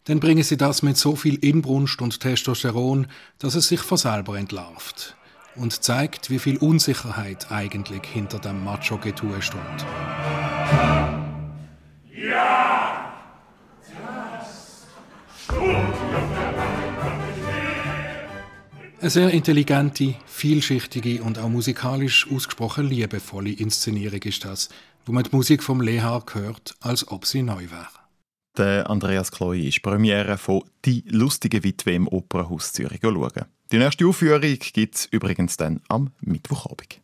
dann 0.04 0.20
bringen 0.20 0.42
sie 0.42 0.58
das 0.58 0.82
mit 0.82 0.99
so 0.99 1.16
viel 1.16 1.37
Inbrunst 1.37 2.02
und 2.02 2.20
Testosteron, 2.20 3.06
dass 3.38 3.54
es 3.54 3.68
sich 3.68 3.80
von 3.80 3.97
selber 3.97 4.37
entlarvt 4.38 5.16
und 5.56 5.82
zeigt, 5.82 6.28
wie 6.28 6.38
viel 6.38 6.58
Unsicherheit 6.58 7.50
eigentlich 7.50 8.02
hinter 8.04 8.38
dem 8.38 8.62
Macho-Getue 8.64 9.40
stund. 9.40 9.87
Ja! 12.12 13.11
Das 13.80 14.85
Studium 15.42 15.92
der 16.35 16.57
eine 19.00 19.11
sehr 19.11 19.31
intelligente, 19.31 20.14
vielschichtige 20.26 21.23
und 21.23 21.38
auch 21.38 21.49
musikalisch 21.49 22.26
ausgesprochen 22.31 22.88
liebevolle 22.88 23.50
Inszenierung 23.50 24.21
ist 24.23 24.45
das, 24.45 24.69
wo 25.07 25.12
man 25.12 25.25
die 25.25 25.35
Musik 25.35 25.62
vom 25.62 25.81
Lehar 25.81 26.25
hört, 26.33 26.75
als 26.81 27.09
ob 27.09 27.26
sie 27.26 27.43
neu 27.43 27.71
wäre. 27.71 27.88
Der 28.57 28.90
Andreas 28.90 29.31
Chloe 29.31 29.69
ist 29.69 29.83
Premiere 29.83 30.37
von 30.37 30.64
«Die 30.85 31.05
lustige 31.09 31.62
Witwe» 31.62 31.93
im 31.93 32.09
Opernhaus 32.09 32.73
Zürich 32.73 33.00
schauen. 33.02 33.45
Die 33.71 33.78
nächste 33.78 34.07
Aufführung 34.07 34.40
gibt 34.40 34.95
es 34.97 35.07
übrigens 35.07 35.57
dann 35.57 35.81
am 35.88 36.11
Mittwochabend. 36.21 37.00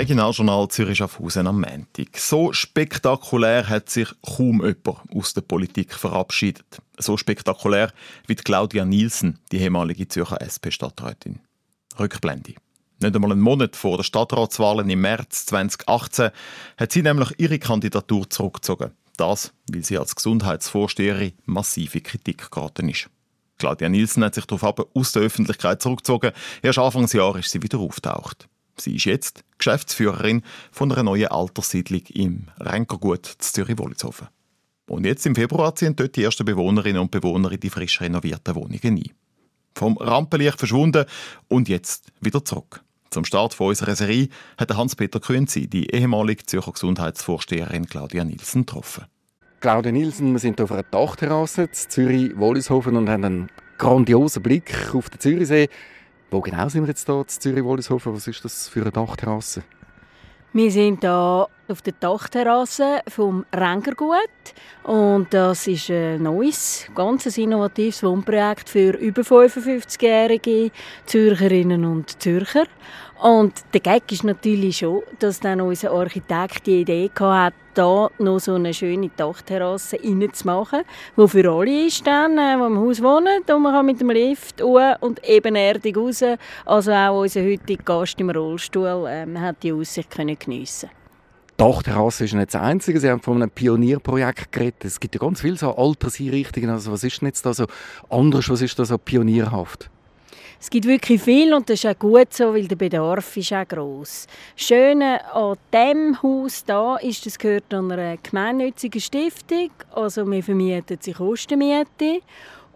Regionaljournal 0.00 0.66
Zürich 0.68 0.96
Schaffhausen 0.96 1.46
am 1.46 1.60
Montag. 1.60 2.16
So 2.16 2.54
spektakulär 2.54 3.68
hat 3.68 3.90
sich 3.90 4.08
kaum 4.22 4.64
jemand 4.64 5.14
aus 5.14 5.34
der 5.34 5.42
Politik 5.42 5.92
verabschiedet. 5.92 6.80
So 6.96 7.18
spektakulär 7.18 7.92
wie 8.26 8.34
Claudia 8.34 8.86
Nielsen, 8.86 9.40
die 9.52 9.58
ehemalige 9.58 10.08
Zürcher 10.08 10.40
SP-Stadträtin. 10.40 11.40
Rückblende. 11.98 12.54
Nicht 13.02 13.14
einmal 13.14 13.32
einen 13.32 13.42
Monat 13.42 13.76
vor 13.76 13.98
der 13.98 14.04
Stadtratswahlen 14.04 14.88
im 14.88 15.02
März 15.02 15.44
2018 15.44 16.30
hat 16.78 16.92
sie 16.92 17.02
nämlich 17.02 17.34
ihre 17.36 17.58
Kandidatur 17.58 18.30
zurückgezogen. 18.30 18.92
Das, 19.18 19.52
weil 19.70 19.84
sie 19.84 19.98
als 19.98 20.16
Gesundheitsvorsteherin 20.16 21.34
massive 21.44 22.00
Kritik 22.00 22.50
geraten 22.50 22.88
ist. 22.88 23.10
Claudia 23.58 23.90
Nielsen 23.90 24.24
hat 24.24 24.34
sich 24.34 24.46
darauf 24.46 24.78
aus 24.94 25.12
der 25.12 25.20
Öffentlichkeit 25.20 25.82
zurückgezogen. 25.82 26.32
Erst 26.62 26.78
Anfangsjahr 26.78 27.36
ist 27.36 27.50
sie 27.50 27.62
wieder 27.62 27.80
auftaucht. 27.80 28.48
Sie 28.78 28.96
ist 28.96 29.04
jetzt 29.04 29.44
Geschäftsführerin 29.60 30.42
von 30.72 30.90
einer 30.90 31.04
neuen 31.04 31.28
Alterssiedlung 31.28 32.02
im 32.08 32.46
Renkergut 32.58 33.26
Zürich-Wollishofen. 33.26 34.28
Und 34.88 35.06
jetzt 35.06 35.24
im 35.24 35.36
Februar 35.36 35.74
ziehen 35.76 35.94
dort 35.94 36.16
die 36.16 36.24
ersten 36.24 36.44
Bewohnerinnen 36.44 37.00
und 37.00 37.12
Bewohner 37.12 37.52
in 37.52 37.60
die 37.60 37.70
frisch 37.70 38.00
renovierten 38.00 38.56
Wohnungen 38.56 38.80
ein. 38.82 39.10
Vom 39.76 39.96
Rampenlicht 39.96 40.58
verschwunden 40.58 41.04
und 41.46 41.68
jetzt 41.68 42.08
wieder 42.20 42.44
zurück. 42.44 42.82
Zum 43.10 43.24
Start 43.24 43.54
von 43.54 43.68
unserer 43.68 43.94
Serie 43.94 44.28
hat 44.58 44.76
Hans-Peter 44.76 45.20
Künzi 45.20 45.68
die 45.68 45.90
ehemalige 45.90 46.46
Zürcher 46.46 46.72
Gesundheitsvorsteherin 46.72 47.86
Claudia 47.86 48.24
Nielsen 48.24 48.66
getroffen. 48.66 49.04
Claudia 49.60 49.92
Nielsen, 49.92 50.32
wir 50.32 50.38
sind 50.38 50.60
auf 50.60 50.72
einer 50.72 50.84
Dachterrasse 50.84 51.64
in 51.64 51.72
Zürich-Wollishofen 51.72 52.96
und 52.96 53.08
haben 53.08 53.24
einen 53.24 53.50
grandiosen 53.78 54.42
Blick 54.42 54.94
auf 54.94 55.10
den 55.10 55.20
Zürichsee. 55.20 55.68
Wo 56.30 56.40
genau 56.40 56.68
sind 56.68 56.82
wir 56.82 56.88
jetzt 56.88 57.06
hier 57.06 57.18
in 57.18 57.26
Zürich-Wollishofen? 57.26 58.14
Was 58.14 58.28
ist 58.28 58.44
das 58.44 58.68
für 58.68 58.82
eine 58.82 58.92
Dachterrasse? 58.92 59.64
Wir 60.52 60.70
sind 60.70 61.00
hier 61.00 61.48
auf 61.68 61.82
der 61.82 61.92
Dachterrasse 61.98 63.00
vom 63.08 63.44
Rengergut 63.52 64.16
und 64.84 65.32
das 65.34 65.66
ist 65.66 65.90
ein 65.90 66.22
neues, 66.22 66.86
ganz 66.94 67.26
innovatives 67.36 68.04
Wohnprojekt 68.04 68.68
für 68.68 68.96
über 68.96 69.22
55-jährige 69.22 70.70
Zürcherinnen 71.06 71.84
und 71.84 72.22
Zürcher. 72.22 72.66
Und 73.20 73.52
der 73.74 73.80
Gag 73.80 74.10
ist 74.10 74.24
natürlich 74.24 74.78
schon, 74.78 75.02
dass 75.18 75.40
dann 75.40 75.60
unser 75.60 75.90
Architekt 75.90 76.66
die 76.66 76.80
Idee 76.80 77.10
hatte, 77.18 77.54
da 77.80 78.10
noch 78.18 78.40
so 78.40 78.54
eine 78.54 78.74
schöne 78.74 79.10
Dachterrasse 79.16 79.98
reinzumachen, 80.02 80.82
die 81.16 81.28
für 81.28 81.50
alle 81.50 81.86
ist, 81.86 82.06
dann, 82.06 82.36
äh, 82.36 82.56
die 82.56 82.62
im 82.66 82.78
Haus 82.78 83.02
wohnen. 83.02 83.42
Und 83.48 83.62
man 83.62 83.72
kann 83.72 83.86
mit 83.86 84.00
dem 84.00 84.10
Lift 84.10 84.62
hoch 84.62 84.96
und 85.00 85.26
ebenerdig 85.26 85.96
raus. 85.96 86.22
Also 86.66 86.92
auch 86.92 87.20
unser 87.22 87.42
heutiger 87.42 87.82
Gast 87.82 88.20
im 88.20 88.30
Rollstuhl 88.30 89.06
ähm, 89.08 89.40
hat 89.40 89.62
die 89.62 89.72
Aussicht 89.72 90.10
können 90.10 90.38
geniessen 90.38 90.90
Dachterrasse 91.56 92.24
ist 92.24 92.32
nicht 92.32 92.54
das 92.54 92.60
Einzige. 92.60 93.00
Sie 93.00 93.10
haben 93.10 93.20
von 93.20 93.36
einem 93.36 93.50
Pionierprojekt 93.50 94.50
geredet. 94.50 94.84
Es 94.84 94.98
gibt 94.98 95.14
ja 95.14 95.20
ganz 95.20 95.42
viele 95.42 95.56
so 95.56 95.74
Alterseinrichtungen. 95.76 96.70
Also 96.70 96.90
was 96.90 97.04
ist 97.04 97.20
denn 97.20 97.28
jetzt 97.28 97.44
da 97.44 97.52
so 97.52 97.66
anders? 98.08 98.48
Was 98.48 98.62
ist 98.62 98.78
da 98.78 98.84
so 98.86 98.96
pionierhaft? 98.96 99.90
Es 100.62 100.68
gibt 100.68 100.86
wirklich 100.86 101.22
viel 101.22 101.54
und 101.54 101.70
das 101.70 101.82
ist 101.82 101.90
auch 101.90 101.98
gut 101.98 102.34
so, 102.34 102.52
weil 102.52 102.68
der 102.68 102.76
Bedarf 102.76 103.34
ist 103.34 103.50
auch 103.50 103.66
gross. 103.66 104.26
Das 104.54 104.66
Schöne 104.66 105.34
an 105.34 105.56
diesem 105.72 106.22
Haus 106.22 106.62
da 106.66 106.96
ist, 106.98 107.24
das 107.24 107.38
gehört 107.38 107.72
einer 107.72 108.18
gemeinnützigen 108.18 109.00
Stiftung. 109.00 109.70
Also 109.90 110.30
wir 110.30 110.42
vermieten 110.42 110.98
sie 111.00 111.14
Kostenmiete 111.14 112.20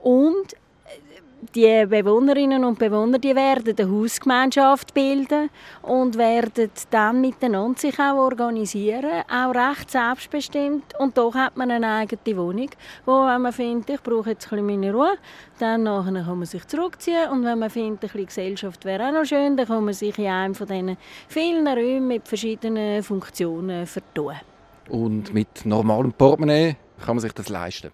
und 0.02 0.56
die 1.54 1.86
Bewohnerinnen 1.86 2.64
und 2.64 2.78
Bewohner 2.78 3.18
die 3.18 3.34
werden 3.34 3.74
eine 3.76 3.90
Hausgemeinschaft 3.90 4.94
bilden 4.94 5.50
und 5.82 6.16
werden 6.16 6.70
dann 6.90 7.20
miteinander 7.20 7.78
sich 7.78 7.98
auch 7.98 8.16
organisieren, 8.16 9.22
auch 9.28 9.54
recht 9.54 9.90
selbstbestimmt. 9.90 10.98
Und 10.98 11.18
doch 11.18 11.34
hat 11.34 11.56
man 11.56 11.70
eine 11.70 11.88
eigene 11.88 12.36
Wohnung, 12.36 12.70
wo 13.04 13.26
wenn 13.26 13.42
man 13.42 13.52
findet, 13.52 13.90
ich 13.90 14.02
brauche 14.02 14.30
jetzt 14.30 14.46
ein 14.46 14.50
bisschen 14.50 14.80
meine 14.80 14.92
Ruhe, 14.92 15.16
dann 15.58 15.84
nachher 15.84 16.24
kann 16.24 16.38
man 16.38 16.46
sich 16.46 16.66
zurückziehen 16.66 17.30
und 17.30 17.44
wenn 17.44 17.58
man 17.58 17.70
findet, 17.70 18.04
ein 18.04 18.08
bisschen 18.08 18.26
Gesellschaft 18.26 18.84
wäre 18.84 19.08
auch 19.08 19.12
noch 19.12 19.24
schön, 19.24 19.56
dann 19.56 19.66
kann 19.66 19.84
man 19.84 19.94
sich 19.94 20.18
in 20.18 20.26
einem 20.26 20.54
von 20.54 20.66
diesen 20.66 20.96
vielen 21.28 21.66
Räumen 21.66 22.08
mit 22.08 22.28
verschiedenen 22.28 23.02
Funktionen 23.02 23.86
vertun. 23.86 24.34
Und 24.88 25.32
mit 25.32 25.64
normalem 25.64 26.12
Portemonnaie 26.12 26.76
kann 27.04 27.16
man 27.16 27.20
sich 27.20 27.32
das 27.32 27.48
leisten? 27.48 27.90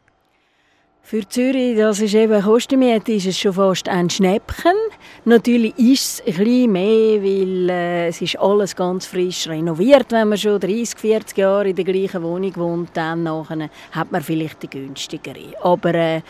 Für 1.03 1.29
Zürich, 1.29 1.77
das 1.77 1.99
ist 1.99 2.15
eben 2.15 2.41
Kostenmiete, 2.41 3.13
ist 3.13 3.27
es 3.27 3.37
schon 3.37 3.55
fast 3.55 3.89
ein 3.89 4.09
Schnäppchen. 4.09 4.77
Natürlich 5.25 5.77
ist 5.77 6.21
es 6.21 6.21
ein 6.21 6.45
bisschen 6.45 6.73
mehr, 6.73 7.23
weil 7.23 7.71
äh, 7.71 8.09
es 8.09 8.23
ist 8.23 8.39
alles 8.39 8.77
ganz 8.77 9.07
frisch 9.07 9.49
renoviert. 9.49 10.13
Wenn 10.13 10.29
man 10.29 10.39
schon 10.39 10.61
30, 10.61 10.97
40 10.97 11.39
Jahre 11.39 11.71
in 11.71 11.75
der 11.75 11.85
gleichen 11.85 12.23
Wohnung 12.23 12.55
wohnt, 12.57 12.91
dann 12.95 13.25
nachher 13.25 13.71
hat 13.91 14.13
man 14.13 14.23
vielleicht 14.23 14.63
die 14.63 14.71
günstigere. 14.71 15.53
Aber 15.63 15.95
äh, 15.95 16.21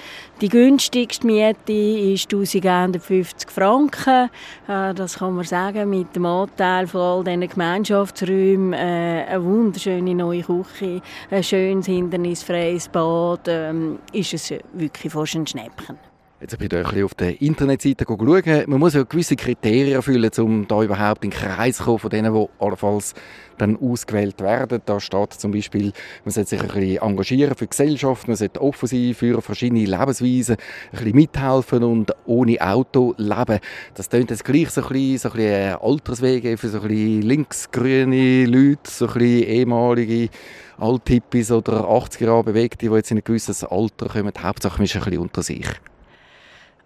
die 0.41 0.49
günstigste 0.49 1.27
Miete 1.27 1.73
ist 1.73 2.33
1150 2.33 3.51
Franken. 3.51 4.31
Äh, 4.67 4.95
das 4.95 5.19
kann 5.19 5.35
man 5.35 5.45
sagen, 5.45 5.91
mit 5.91 6.17
dem 6.17 6.25
Anteil 6.25 6.87
von 6.87 7.01
all 7.01 7.25
diesen 7.25 7.49
Gemeinschaftsräumen, 7.49 8.73
äh, 8.73 9.27
eine 9.29 9.45
wunderschöne 9.45 10.15
neue 10.15 10.43
Küche, 10.43 11.03
ein 11.31 11.45
schönes 11.45 11.85
hindernisfreies 11.85 12.89
Bad, 12.89 13.41
ähm, 13.47 13.99
ist 14.13 14.33
es 14.33 14.55
wirklich 14.73 15.13
fast 15.13 15.35
ein 15.35 15.47
Schnäppchen. 15.47 15.99
Jetzt 16.41 16.57
bin 16.57 16.69
ich 16.73 16.75
ein 16.75 16.85
bisschen 16.85 17.05
auf 17.05 17.15
der 17.15 17.43
Internetseite 17.43 18.07
schauen. 18.09 18.65
Man 18.67 18.81
muss 18.81 18.95
ja 18.95 19.03
gewisse 19.03 19.37
Kriterien 19.37 19.97
erfüllen, 19.97 20.31
um 20.39 20.67
da 20.67 20.83
überhaupt 20.83 21.23
in 21.23 21.29
den 21.29 21.39
Kreis 21.39 21.77
zu 21.77 21.85
kommen 21.85 21.99
von 21.99 22.09
denen, 22.09 22.33
die 22.33 22.47
allenfalls 22.59 23.13
dann 23.59 23.77
ausgewählt 23.77 24.41
werden. 24.41 24.81
Da 24.87 25.01
steht 25.01 25.35
zum 25.35 25.53
Beispiel, 25.53 25.93
man 26.25 26.33
sollte 26.33 26.49
sich 26.49 26.63
ein 26.63 26.69
bisschen 26.69 27.03
engagieren 27.03 27.55
für 27.55 27.67
die 27.67 27.69
Gesellschaft, 27.69 28.27
man 28.27 28.39
sollte 28.39 28.63
offen 28.63 28.89
sein 28.89 29.13
für 29.13 29.43
verschiedene 29.43 29.85
Lebensweisen, 29.85 30.57
ein 30.57 30.99
bisschen 30.99 31.15
mithelfen 31.15 31.83
und 31.85 32.11
ohne 32.25 32.59
Auto 32.63 33.15
leben. 33.19 33.59
Das 33.93 34.09
klingt 34.09 34.31
jetzt 34.31 34.47
gleich 34.47 34.71
so 34.71 34.81
ein 34.81 34.89
bisschen, 34.89 35.19
so 35.19 35.29
ein 35.29 35.35
bisschen 35.35 35.75
Alterswege 35.75 36.57
für 36.57 36.71
so 36.71 36.81
ein 36.81 36.89
bisschen 36.89 37.21
linksgrüne 37.21 38.47
Leute, 38.47 38.91
so 38.91 39.09
ein 39.09 39.13
bisschen 39.13 39.43
ehemalige 39.43 40.31
Althippies 40.79 41.53
oder 41.53 41.85
80er 41.85 42.25
Jahre 42.25 42.45
Bewegte, 42.45 42.89
die 42.89 42.95
jetzt 42.95 43.11
in 43.11 43.19
ein 43.19 43.25
gewisses 43.25 43.63
Alter 43.63 44.09
kommen. 44.09 44.33
Hauptsache, 44.43 44.79
man 44.79 44.87
ist 44.87 44.97
ein 44.97 45.03
bisschen 45.03 45.19
unter 45.19 45.43
sich. 45.43 45.67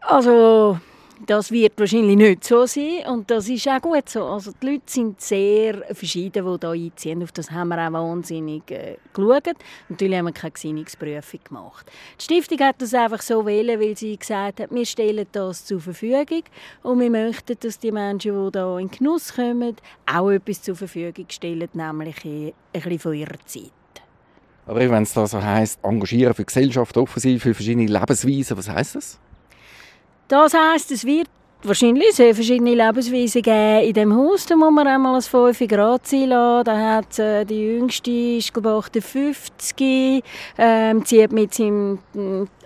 Also 0.07 0.79
das 1.27 1.51
wird 1.51 1.79
wahrscheinlich 1.79 2.17
nicht 2.17 2.45
so 2.45 2.67
sein 2.67 3.07
und 3.09 3.31
das 3.31 3.49
ist 3.49 3.67
auch 3.69 3.81
gut 3.81 4.09
so. 4.09 4.25
Also 4.25 4.53
die 4.61 4.67
Leute 4.67 4.83
sind 4.87 5.21
sehr 5.21 5.83
verschieden, 5.95 6.45
die 6.45 6.67
hier 6.67 6.71
einziehen. 6.71 7.23
Auf 7.23 7.33
das 7.33 7.51
haben 7.51 7.69
wir 7.69 7.79
auch 7.79 7.93
wahnsinnig 7.93 8.71
äh, 8.71 8.97
geschaut. 9.13 9.57
Natürlich 9.89 10.19
haben 10.19 10.27
wir 10.27 10.33
keine 10.33 10.53
Gesinnungsprüfung 10.53 11.41
gemacht. 11.45 11.91
Die 12.19 12.25
Stiftung 12.25 12.59
hat 12.61 12.77
das 12.79 12.93
einfach 12.93 13.23
so 13.23 13.47
wählen, 13.47 13.81
weil 13.81 13.97
sie 13.97 14.19
gesagt 14.19 14.61
hat, 14.61 14.71
wir 14.71 14.85
stellen 14.85 15.27
das 15.33 15.65
zur 15.65 15.81
Verfügung 15.81 16.43
und 16.83 17.01
wir 17.01 17.11
möchten, 17.11 17.57
dass 17.59 17.79
die 17.79 17.93
Menschen, 17.93 18.51
die 18.51 18.59
hier 18.59 18.79
in 18.79 18.91
Genuss 18.91 19.35
kommen, 19.35 19.77
auch 20.05 20.31
etwas 20.31 20.63
zur 20.63 20.77
Verfügung 20.77 21.27
stellen, 21.29 21.69
nämlich 21.73 22.25
ein 22.25 22.53
bisschen 22.73 22.99
von 22.99 23.15
ihrer 23.15 23.39
Zeit. 23.47 23.73
Aber 24.67 24.81
wenn 24.81 25.03
es 25.03 25.13
da 25.13 25.27
so 25.27 25.43
heisst, 25.43 25.79
engagieren 25.83 26.35
für 26.35 26.45
Gesellschaft, 26.45 26.97
offensiv 26.97 27.43
für 27.43 27.55
verschiedene 27.55 27.87
Lebensweisen, 27.87 28.57
was 28.57 28.69
heisst 28.69 28.97
das? 28.97 29.21
Das 30.29 30.55
heisst, 30.55 30.91
es 30.91 31.05
wird 31.05 31.29
wahrscheinlich 31.65 32.13
sehr 32.13 32.35
verschiedene 32.35 32.75
Lebensweisen 32.75 33.43
geben 33.43 33.85
in 33.85 33.95
dem 33.95 34.15
Haus. 34.15 34.47
Da 34.47 34.57
muss 34.57 34.73
man 34.73 34.87
einmal 34.87 35.15
als 35.15 35.29
5 35.29 35.59
Grad 35.69 36.07
sein 36.07 36.29
lassen. 36.29 36.65
Da 36.65 36.97
hat 36.97 37.19
äh, 37.19 37.45
die 37.45 37.61
jüngste, 37.61 38.11
ist 38.11 38.53
glaube 38.53 38.83
ich 38.93 39.05
58, 39.05 40.23
ähm, 40.59 41.05
zieht 41.05 41.33
mit 41.33 41.55
seinem 41.55 41.99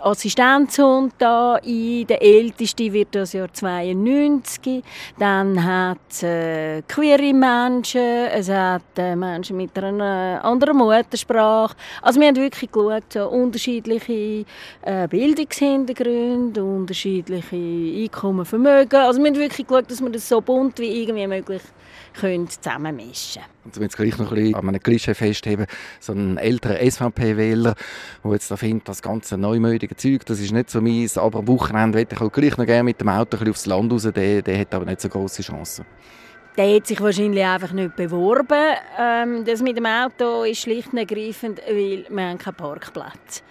Assistenzhund 0.00 1.14
da 1.18 1.54
ein. 1.54 2.06
Der 2.06 2.22
älteste 2.22 2.92
wird 2.92 3.14
das 3.14 3.32
Jahr 3.32 3.52
92. 3.52 4.82
Dann 5.18 5.64
hat 5.64 5.98
es 6.10 6.22
äh, 6.22 6.82
queere 6.82 7.32
Menschen, 7.32 8.00
es 8.00 8.48
hat 8.48 8.82
äh, 8.96 9.14
Menschen 9.14 9.56
mit 9.56 9.78
einer 9.78 10.40
anderen 10.42 10.76
Muttersprache. 10.76 11.76
Also 12.02 12.20
wir 12.20 12.28
haben 12.28 12.36
wirklich 12.36 12.70
geschaut, 12.70 13.12
so 13.12 13.28
unterschiedliche 13.28 14.44
äh, 14.82 15.08
Bildungshintergründe, 15.08 16.62
unterschiedliche 16.62 17.56
Einkommen, 17.56 18.44
Vermögen. 18.44 18.87
Also 18.92 19.20
wir 19.20 19.28
haben 19.28 19.36
wirklich 19.36 19.66
geschaut, 19.66 19.90
dass 19.90 20.00
wir 20.00 20.10
das 20.10 20.28
so 20.28 20.40
bunt 20.40 20.78
wie 20.78 21.02
irgendwie 21.02 21.26
möglich 21.26 21.62
können 22.18 22.48
zusammenmischen 22.48 23.42
Und 23.64 23.76
um 23.76 23.82
jetzt 23.82 23.96
gleich 23.96 24.18
noch 24.18 24.30
ein 24.30 24.34
bisschen 24.34 24.54
an 24.54 24.68
einem 24.68 24.82
Klischee 24.82 25.14
festheben, 25.14 25.66
so 26.00 26.12
ein 26.12 26.36
älterer 26.36 26.78
SVP-Wähler, 26.90 27.74
der 28.24 28.32
jetzt 28.32 28.50
da 28.50 28.56
findet, 28.56 28.88
das 28.88 29.02
ganze 29.02 29.36
neumüdige 29.36 29.94
Zeug, 29.96 30.26
das 30.26 30.40
ist 30.40 30.52
nicht 30.52 30.70
so 30.70 30.80
meins, 30.80 31.16
aber 31.16 31.40
am 31.40 31.48
Wochenende 31.48 31.98
möchte 31.98 32.16
ich 32.16 32.20
auch 32.20 32.32
gleich 32.32 32.56
noch 32.56 32.66
gerne 32.66 32.84
mit 32.84 33.00
dem 33.00 33.08
Auto 33.08 33.36
ein 33.38 33.48
aufs 33.48 33.66
Land 33.66 33.92
raus, 33.92 34.08
der, 34.14 34.42
der 34.42 34.58
hat 34.58 34.74
aber 34.74 34.84
nicht 34.84 35.00
so 35.00 35.08
große 35.08 35.42
Chancen. 35.42 35.84
Der 36.56 36.74
hat 36.74 36.88
sich 36.88 37.00
wahrscheinlich 37.00 37.44
einfach 37.44 37.72
nicht 37.72 37.94
beworben. 37.94 38.74
Ähm, 38.98 39.44
das 39.44 39.62
mit 39.62 39.76
dem 39.76 39.86
Auto 39.86 40.42
ist 40.42 40.62
schlicht 40.62 40.92
und 40.92 40.98
ergreifend, 40.98 41.60
weil 41.68 42.04
wir 42.08 42.24
haben 42.24 42.38
keinen 42.38 42.56
Parkplatz 42.56 43.42
haben. 43.42 43.48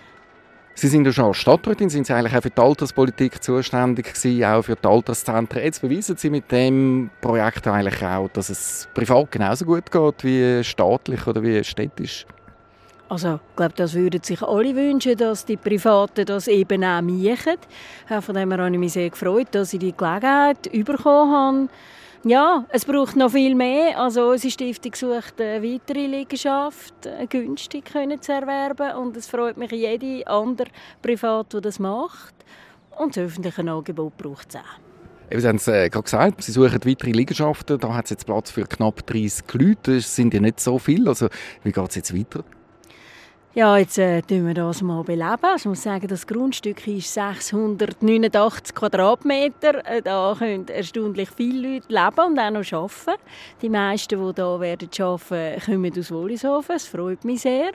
Sie 0.79 0.89
sind 0.89 1.05
ja 1.05 1.11
schon 1.11 1.25
als 1.25 1.37
Stadträtin, 1.37 1.89
sind 1.89 2.05
Sie 2.05 2.13
eigentlich 2.13 2.35
auch 2.35 2.43
für 2.43 2.51
die 2.51 2.61
Alterspolitik 2.61 3.41
zuständig 3.41 4.13
gewesen, 4.13 4.43
auch 4.45 4.61
für 4.61 4.75
die 4.75 4.87
Alterszentren. 4.87 5.63
Jetzt 5.63 5.81
beweisen 5.81 6.17
Sie 6.17 6.29
mit 6.29 6.51
dem 6.51 7.09
Projekt 7.19 7.65
eigentlich 7.65 8.05
auch, 8.05 8.27
dass 8.27 8.49
es 8.49 8.87
privat 8.93 9.31
genauso 9.31 9.65
gut 9.65 9.91
geht 9.91 10.23
wie 10.23 10.63
staatlich 10.63 11.25
oder 11.25 11.41
wie 11.41 11.63
städtisch. 11.63 12.27
Also, 13.09 13.39
ich 13.49 13.55
glaube, 13.55 13.73
das 13.75 13.95
würden 13.95 14.21
sich 14.21 14.43
alle 14.43 14.75
wünschen, 14.75 15.17
dass 15.17 15.45
die 15.45 15.57
Privaten 15.57 16.25
das 16.25 16.47
eben 16.47 16.83
auch 16.83 17.01
machen. 17.01 17.57
Von 18.21 18.35
dem 18.35 18.51
her 18.51 18.59
habe 18.59 18.71
ich 18.71 18.79
mich 18.79 18.93
sehr 18.93 19.09
gefreut, 19.09 19.47
dass 19.53 19.73
ich 19.73 19.79
die 19.79 19.97
Gelegenheit 19.97 20.61
bekommen 20.61 21.33
habe 21.33 21.67
ja, 22.23 22.65
es 22.69 22.85
braucht 22.85 23.15
noch 23.15 23.31
viel 23.31 23.55
mehr. 23.55 23.99
Also 23.99 24.29
unsere 24.29 24.51
Stiftung 24.51 24.93
sucht 24.95 25.39
eine 25.39 25.63
weitere 25.63 26.07
Liegenschaft 26.07 27.05
äh, 27.05 27.25
günstig 27.27 27.85
können 27.85 28.21
zu 28.21 28.33
erwerben 28.33 28.95
und 28.97 29.15
es 29.17 29.27
freut 29.27 29.57
mich 29.57 29.71
jede 29.71 30.25
andere 30.27 30.69
Privat, 31.01 31.53
die 31.53 31.61
das 31.61 31.79
macht. 31.79 32.33
Und 32.97 33.15
das 33.15 33.23
öffentliche 33.23 33.61
Angebot 33.61 34.17
braucht 34.17 34.49
es 34.49 34.55
auch. 34.55 35.39
Sie 35.39 35.47
haben 35.47 35.57
es 35.57 35.67
äh, 35.67 35.89
gerade 35.89 36.03
gesagt, 36.03 36.43
Sie 36.43 36.51
suchen 36.51 36.79
weitere 36.85 37.11
Liegenschaften. 37.11 37.77
Da 37.79 37.93
hat 37.93 38.05
es 38.05 38.11
jetzt 38.11 38.25
Platz 38.25 38.49
für 38.49 38.63
knapp 38.63 39.05
30 39.05 39.43
Leute. 39.53 39.95
Das 39.95 40.15
sind 40.15 40.33
ja 40.33 40.39
nicht 40.39 40.59
so 40.59 40.79
viele. 40.79 41.09
Also, 41.09 41.27
wie 41.63 41.71
geht 41.71 41.89
es 41.89 41.95
jetzt 41.95 42.17
weiter? 42.17 42.43
Ja, 43.57 43.75
jetzt 43.75 43.97
äh, 43.97 44.21
wir 44.29 44.53
das 44.53 44.83
mal 44.83 45.03
beleben. 45.03 45.39
Also, 45.41 45.55
ich 45.55 45.65
muss 45.65 45.81
sagen, 45.81 46.07
das 46.07 46.27
Grundstück 46.27 46.85
ist 46.85 47.11
689 47.11 48.75
Quadratmeter. 48.75 49.83
Äh, 49.83 50.03
da 50.03 50.35
können 50.37 50.67
erstaunlich 50.67 51.27
viele 51.35 51.77
Leute 51.77 51.87
leben 51.89 52.19
und 52.27 52.39
auch 52.39 52.51
noch 52.51 52.71
arbeiten. 52.71 53.19
Die 53.63 53.69
meisten, 53.69 54.19
die 54.19 54.35
hier 54.35 54.59
werden 54.59 54.89
arbeiten, 54.99 55.61
kommen 55.65 55.91
aus 55.97 56.11
Wollishofen. 56.11 56.75
Das 56.75 56.85
freut 56.85 57.25
mich 57.25 57.41
sehr. 57.41 57.71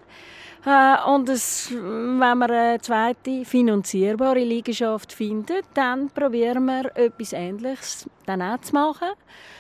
Äh, 0.64 1.10
und 1.10 1.28
es, 1.28 1.72
wenn 1.72 2.38
wir 2.38 2.48
eine 2.48 2.80
zweite 2.80 3.44
finanzierbare 3.44 4.44
Liegenschaft 4.44 5.12
finden, 5.12 5.62
dann 5.74 6.10
probieren 6.10 6.64
wir 6.66 6.96
etwas 6.96 7.32
Ähnliches 7.32 8.08
dann 8.24 8.40
auch 8.40 8.60
zu 8.60 8.72
machen. 8.72 9.08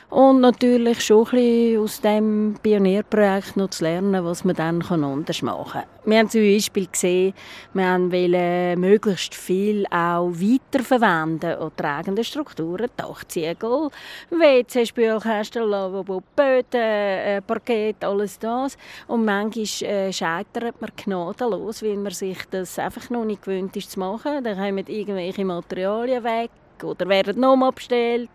Und 0.08 0.40
natürlich 0.40 1.04
schon 1.04 1.26
ein 1.26 1.30
bisschen 1.32 1.80
aus 1.80 2.00
diesem 2.00 2.54
Pionierprojekt 2.62 3.56
noch 3.56 3.70
zu 3.70 3.82
lernen, 3.82 4.24
was 4.24 4.44
man 4.44 4.54
dann 4.54 4.82
anders 4.82 5.42
machen 5.42 5.72
kann. 5.72 5.91
Wir 6.04 6.18
haben 6.18 6.28
zum 6.28 6.40
Beispiel 6.40 6.88
gesehen, 6.90 7.32
wir 7.74 7.84
wollen 7.84 8.80
möglichst 8.80 9.36
viel 9.36 9.86
auch 9.86 10.32
weiterverwenden 10.32 11.58
und 11.58 11.76
tragende 11.76 12.24
Strukturen, 12.24 12.88
Dachziegel, 12.96 13.88
WC, 14.30 14.84
Spülkästen, 14.84 15.62
Lavabo, 15.62 16.20
Böden, 16.34 16.80
äh, 16.80 17.40
Parkett, 17.40 18.02
alles 18.02 18.36
das. 18.40 18.76
Und 19.06 19.24
manchmal 19.24 19.88
äh, 19.88 20.12
scheitert 20.12 20.80
man 20.80 20.90
gnadenlos, 20.96 21.84
weil 21.84 21.96
man 21.96 22.12
sich 22.12 22.38
das 22.50 22.80
einfach 22.80 23.08
noch 23.08 23.24
nicht 23.24 23.44
gewöhnt 23.44 23.76
ist 23.76 23.92
zu 23.92 24.00
machen. 24.00 24.42
Dann 24.42 24.58
kommen 24.58 24.84
irgendwelche 24.88 25.44
Materialien 25.44 26.24
weg 26.24 26.50
oder 26.82 27.08
werden 27.08 27.38
nochmal 27.38 27.70
bestellt. 27.70 28.30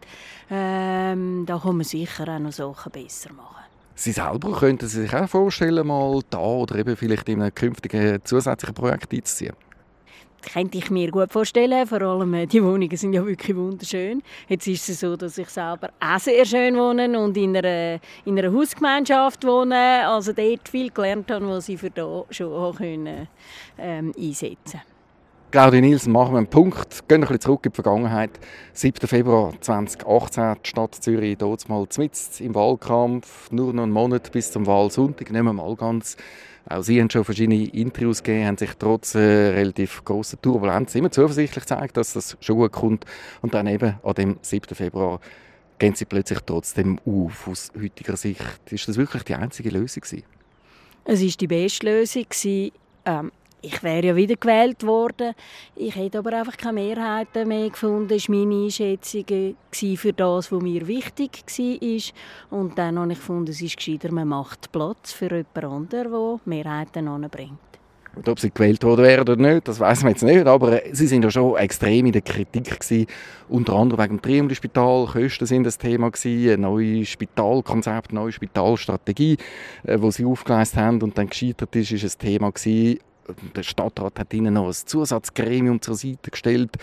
Ähm, 0.49 1.43
da 1.45 1.59
kann 1.59 1.75
man 1.75 1.83
sicher 1.83 2.29
auch 2.29 2.39
noch 2.39 2.53
Sachen 2.53 2.93
besser 2.93 3.33
machen. 3.33 3.65
Sie 3.99 4.11
selber 4.11 4.51
könnten 4.51 4.87
Sie 4.87 5.01
sich 5.01 5.13
auch 5.15 5.27
vorstellen, 5.27 5.87
mal 5.87 6.21
da 6.29 6.37
oder 6.37 6.75
eben 6.75 6.95
vielleicht 6.95 7.27
in 7.29 7.41
einem 7.41 7.53
künftigen 7.53 8.23
zusätzlichen 8.23 8.75
Projekt 8.75 9.11
einzuziehen? 9.11 9.55
Könnte 10.53 10.77
ich 10.77 10.91
mir 10.91 11.09
gut 11.09 11.33
vorstellen. 11.33 11.87
Vor 11.87 12.03
allem 12.03 12.31
äh, 12.35 12.45
die 12.45 12.63
Wohnungen 12.63 12.95
sind 12.95 13.13
ja 13.13 13.25
wirklich 13.25 13.57
wunderschön. 13.57 14.21
Jetzt 14.47 14.67
ist 14.67 14.87
es 14.87 14.99
so, 14.99 15.15
dass 15.15 15.39
ich 15.39 15.49
selber 15.49 15.89
auch 15.99 16.19
sehr 16.19 16.45
schön 16.45 16.77
wohne 16.77 17.19
und 17.19 17.35
in 17.37 17.57
einer, 17.57 17.99
in 18.23 18.37
einer 18.37 18.53
Hausgemeinschaft 18.53 19.43
wohne. 19.43 20.07
Also 20.07 20.31
dort 20.31 20.69
viel 20.69 20.91
gelernt 20.91 21.31
habe, 21.31 21.47
was 21.49 21.67
ich 21.67 21.79
für 21.79 21.89
da 21.89 22.23
schon 22.29 22.75
können, 22.75 23.27
ähm, 23.79 24.13
einsetzen 24.15 24.57
konnte. 24.63 24.96
Claudia 25.57 25.81
Nielsen, 25.81 26.11
machen 26.11 26.33
wir 26.33 26.37
einen 26.37 26.45
Punkt. 26.45 27.07
Gehen 27.07 27.15
ein 27.15 27.21
bisschen 27.21 27.39
zurück 27.39 27.65
in 27.65 27.71
die 27.71 27.75
Vergangenheit. 27.75 28.29
7. 28.73 29.07
Februar 29.07 29.53
2018, 29.59 30.53
die 30.63 30.69
Stadt 30.69 30.93
Zürich, 30.93 31.35
dort 31.35 31.67
mal 31.67 31.87
mitten 31.97 32.43
im 32.43 32.53
Wahlkampf, 32.53 33.49
nur 33.49 33.73
noch 33.73 33.81
einen 33.81 33.91
Monat 33.91 34.31
bis 34.31 34.51
zum 34.51 34.67
Wahlsonntag, 34.67 35.31
nehmen 35.31 35.47
wir 35.47 35.53
mal 35.53 35.75
ganz. 35.75 36.15
Auch 36.69 36.83
Sie 36.83 37.01
haben 37.01 37.09
schon 37.09 37.23
verschiedene 37.23 37.69
Interviews 37.69 38.21
gegeben, 38.21 38.45
haben 38.45 38.57
sich 38.59 38.69
trotz 38.77 39.15
äh, 39.15 39.19
relativ 39.19 40.05
grosser 40.05 40.39
Turbulenz 40.39 40.93
immer 40.93 41.09
zuversichtlich 41.09 41.63
gezeigt, 41.63 41.97
dass 41.97 42.13
das 42.13 42.37
schon 42.39 42.57
gut 42.57 42.73
kommt. 42.73 43.05
Und 43.41 43.55
dann 43.55 43.65
eben 43.65 43.95
an 44.03 44.13
dem 44.13 44.37
7. 44.43 44.75
Februar 44.75 45.19
gehen 45.79 45.95
Sie 45.95 46.05
plötzlich 46.05 46.41
trotzdem 46.45 46.99
auf. 47.03 47.47
Aus 47.47 47.71
heutiger 47.75 48.15
Sicht 48.15 48.45
ist 48.69 48.87
das 48.87 48.95
wirklich 48.95 49.23
die 49.23 49.33
einzige 49.33 49.71
Lösung 49.71 50.03
gewesen? 50.03 50.23
Es 51.03 51.19
ist 51.19 51.41
die 51.41 51.47
beste 51.47 51.87
Lösung 51.87 52.27
ähm, 53.05 53.31
ich 53.67 53.83
wäre 53.83 54.07
ja 54.07 54.15
wieder 54.15 54.35
gewählt 54.35 54.85
worden. 54.85 55.33
Ich 55.75 55.95
hätte 55.95 56.19
aber 56.19 56.33
einfach 56.33 56.55
keine 56.57 56.81
Mehrheiten 56.81 57.47
mehr 57.47 57.69
gefunden. 57.69 58.07
Das 58.07 58.29
war 58.29 58.35
meine 58.35 58.65
Einschätzung 58.65 59.55
für 59.71 60.13
das, 60.13 60.51
was 60.51 60.61
mir 60.61 60.87
wichtig 60.87 61.43
war. 61.45 62.57
Und 62.57 62.77
dann 62.77 62.97
habe 62.97 63.11
ich 63.11 63.19
gefunden, 63.19 63.51
es 63.51 63.61
ist 63.61 63.77
gescheiter, 63.77 64.11
man 64.11 64.29
macht 64.29 64.71
Platz 64.71 65.11
für 65.11 65.29
jemand 65.31 65.63
anderen, 65.63 66.11
der 66.11 66.39
Mehrheiten 66.45 67.07
anbringt. 67.07 67.59
Und 68.15 68.27
ob 68.29 68.39
sie 68.39 68.49
gewählt 68.49 68.83
worden 68.83 69.05
wären 69.05 69.21
oder 69.21 69.35
nicht, 69.35 69.67
das 69.67 69.79
weiß 69.79 70.01
man 70.01 70.13
jetzt 70.13 70.23
nicht. 70.23 70.47
Aber 70.47 70.81
sie 70.91 71.05
sind 71.05 71.23
ja 71.23 71.29
schon 71.29 71.55
extrem 71.57 72.07
in 72.07 72.11
der 72.11 72.23
Kritik 72.23 72.79
gewesen. 72.79 73.05
Unter 73.47 73.73
anderem 73.73 74.03
wegen 74.03 74.17
dem 74.17 74.21
Triumphspital. 74.23 75.05
Kosten 75.05 75.45
sind 75.45 75.65
das 75.65 75.77
Thema 75.77 76.09
gewesen. 76.09 76.53
Ein 76.53 76.61
neues 76.61 77.09
Spitalkonzept, 77.09 78.09
eine 78.09 78.21
neue 78.21 78.31
Spitalstrategie, 78.31 79.37
äh, 79.83 79.97
wo 80.01 80.09
sie 80.09 80.25
aufgeleistet 80.25 80.79
haben 80.79 81.01
und 81.03 81.15
dann 81.15 81.27
gescheitert 81.27 81.75
ist, 81.75 81.91
ist 81.91 82.03
ein 82.03 82.19
Thema 82.19 82.51
gewesen 82.51 82.99
der 83.55 83.63
Stadtrat 83.63 84.19
hat 84.19 84.33
ihnen 84.33 84.53
noch 84.53 84.67
ein 84.67 84.73
Zusatzgremium 84.73 85.81
zur 85.81 85.95
Seite 85.95 86.31
gestellt. 86.31 86.77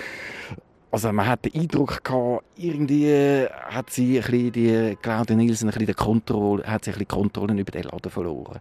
Also 0.91 1.13
man 1.13 1.27
hat 1.27 1.45
den 1.45 1.61
Eindruck 1.61 2.05
gehabt, 2.05 2.45
irgendwie 2.57 3.47
hat 3.51 3.91
sie 3.91 4.17
ein 4.17 4.23
bisschen 4.23 4.53
die 4.53 4.97
Claudia 5.03 5.35
Nielsen 5.35 5.69
ein 5.69 5.73
bisschen 5.73 5.87
die 5.87 5.95
Kontrolle, 5.95 6.63
hat 6.65 6.85
sie 6.85 6.91
ein 6.91 6.95
bisschen 6.95 7.09
Kontrolle 7.09 7.59
über 7.61 7.73
den 7.73 7.83
Laden 7.83 8.11
verloren. 8.11 8.61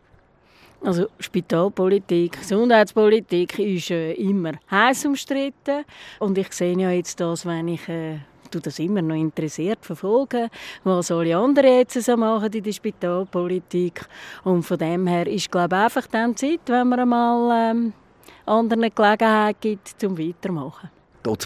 Also 0.83 1.07
Spitalpolitik, 1.19 2.39
Gesundheitspolitik 2.39 3.57
ist 3.59 3.91
äh, 3.91 4.13
immer 4.13 4.53
heiß 4.69 5.05
umstritten 5.05 5.85
und 6.19 6.37
ich 6.37 6.51
sehe 6.51 6.77
ja 6.77 6.91
jetzt 6.91 7.19
das, 7.19 7.45
wenn 7.45 7.69
ich 7.69 7.87
äh, 7.87 8.17
das 8.59 8.79
immer 8.79 9.01
noch 9.01 9.15
interessiert 9.15 9.79
verfolge, 9.81 10.49
was 10.83 11.11
alle 11.11 11.37
anderen 11.37 11.79
jetzt 11.79 12.01
so 12.01 12.17
machen 12.17 12.51
in 12.51 12.63
der 12.63 12.71
Spitalpolitik 12.71 14.05
und 14.43 14.63
von 14.63 14.77
dem 14.77 15.07
her 15.07 15.27
ist 15.27 15.51
glaube 15.51 15.75
ich 15.75 15.81
einfach 15.81 16.07
dann 16.07 16.35
Zeit, 16.35 16.61
wenn 16.67 16.89
man 16.89 16.99
einmal 16.99 17.71
ähm, 17.71 17.93
anderen 18.45 18.93
Gelegenheit 18.93 19.61
gibt, 19.61 19.87
zum 19.99 20.17
weitermachen. 20.17 20.89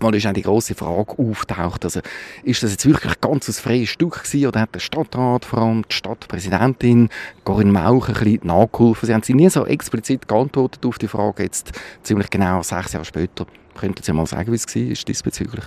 Mal 0.02 0.16
ist 0.16 0.26
auch 0.26 0.34
die 0.34 0.42
grosse 0.42 0.74
Frage 0.74 1.20
auftaucht. 1.20 1.86
Also, 1.86 2.00
ist 2.44 2.64
das 2.64 2.72
jetzt 2.72 2.88
wirklich 2.88 3.22
ganz 3.22 3.48
ein 3.48 3.54
freies 3.54 3.90
Stück 3.90 4.24
gewesen, 4.24 4.48
oder 4.48 4.62
hat 4.62 4.74
der 4.74 4.80
Stadtrat, 4.80 5.46
vor 5.46 5.60
allem 5.60 5.84
die 5.88 5.94
Stadtpräsidentin 5.94 7.10
Corinne 7.44 7.72
Mauch, 7.72 8.08
ein 8.08 8.16
bisschen 8.16 8.40
nachgeholfen? 8.44 9.06
Sie 9.06 9.14
haben 9.14 9.24
sie 9.24 9.36
nie 9.36 9.50
so 9.50 9.68
explizit 9.68 10.28
geantwortet 10.28 10.84
auf 10.84 10.98
die 10.98 11.08
Frage, 11.08 11.44
jetzt 11.44 11.74
ziemlich 12.02 12.32
genau 12.32 12.64
sechs 12.64 12.94
Jahre 12.94 13.06
später. 13.06 13.46
Könnten 13.76 14.02
Sie 14.02 14.14
mal 14.14 14.26
sagen, 14.26 14.52
wie 14.52 14.56
es 14.56 14.66
war 14.66 15.06
diesbezüglich? 15.06 15.66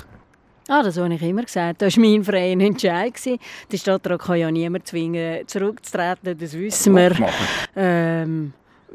Ah, 0.73 0.85
das 0.85 0.97
habe 0.99 1.13
ich 1.13 1.23
immer 1.23 1.43
gesagt. 1.43 1.83
Das 1.83 1.97
war 1.97 2.05
mein 2.05 2.23
freier 2.23 2.61
Entscheid. 2.61 3.13
Der 3.73 3.77
Stadtrat 3.77 4.21
kann 4.21 4.39
ja 4.39 4.49
niemand 4.53 4.87
zwingen, 4.87 5.45
zurückzutreten, 5.49 6.39
das 6.39 6.53
wissen 6.53 6.95
wir. 6.95 7.11
Ähm, 7.75 8.53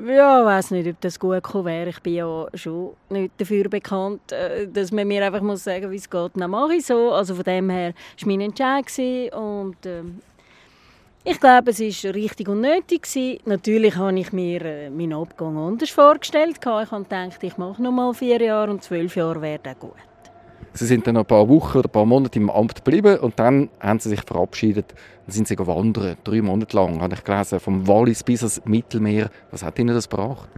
ja, 0.07 0.39
ich 0.39 0.45
weiß 0.45 0.71
nicht, 0.71 0.88
ob 0.88 1.01
das 1.01 1.19
gut 1.19 1.43
gekommen 1.43 1.65
wäre. 1.65 1.89
Ich 1.89 1.99
bin 1.99 2.13
ja 2.13 2.47
schon 2.53 2.91
nicht 3.09 3.33
dafür 3.38 3.67
bekannt, 3.67 4.31
äh, 4.31 4.69
dass 4.69 4.93
man 4.93 5.05
mir 5.05 5.25
einfach 5.25 5.41
muss 5.41 5.65
sagen, 5.65 5.91
wie 5.91 5.97
es 5.97 6.09
geht. 6.09 6.31
Dann 6.35 6.49
mache 6.49 6.75
ich 6.75 6.85
so. 6.85 7.11
Also 7.11 7.35
von 7.35 7.43
dem 7.43 7.69
her 7.69 7.93
war 8.21 8.27
mein 8.29 8.39
Entscheid 8.39 9.35
und 9.35 9.85
äh, 9.85 10.03
ich 11.25 11.41
glaube, 11.41 11.71
es 11.71 11.81
war 12.05 12.13
richtig 12.13 12.47
und 12.47 12.61
nötig. 12.61 13.01
Gewesen. 13.01 13.39
Natürlich 13.43 13.97
habe 13.97 14.17
ich 14.17 14.31
mir 14.31 14.63
äh, 14.63 14.89
meinen 14.89 15.11
Abgang 15.11 15.57
anders 15.57 15.89
vorgestellt. 15.89 16.55
Ich 16.57 16.65
habe 16.65 17.03
gedacht, 17.03 17.43
ich 17.43 17.57
mache 17.57 17.83
noch 17.83 17.91
mal 17.91 18.13
vier 18.13 18.39
Jahre 18.39 18.71
und 18.71 18.81
zwölf 18.81 19.17
Jahre 19.17 19.41
wäre 19.41 19.75
gut. 19.77 20.14
Sie 20.74 20.86
sind 20.86 21.08
dann 21.08 21.15
ein 21.15 21.26
paar 21.26 21.48
Wochen 21.48 21.78
oder 21.78 21.88
ein 21.88 21.91
paar 21.91 22.06
Monate 22.06 22.38
im 22.38 22.50
Amt 22.50 22.84
geblieben 22.84 23.20
und 23.20 23.39
dann 23.39 23.70
haben 23.80 24.00
sie 24.00 24.10
sich 24.10 24.22
verabschiedet. 24.22 24.94
Dann 25.26 25.34
sind 25.34 25.48
sie 25.48 25.58
wandern, 25.58 26.18
drei 26.24 26.41
Monate 26.41 26.76
lang, 26.76 27.02
habe 27.02 27.13
ich 27.13 27.24
gelesen, 27.24 27.62
vom 27.62 27.88
Wallis 27.88 28.24
bis 28.24 28.41
ans 28.41 28.62
Mittelmeer. 28.65 29.30
Was 29.52 29.63
hat 29.63 29.80
Ihnen 29.80 29.96
das 29.96 30.10
gebracht? 30.10 30.50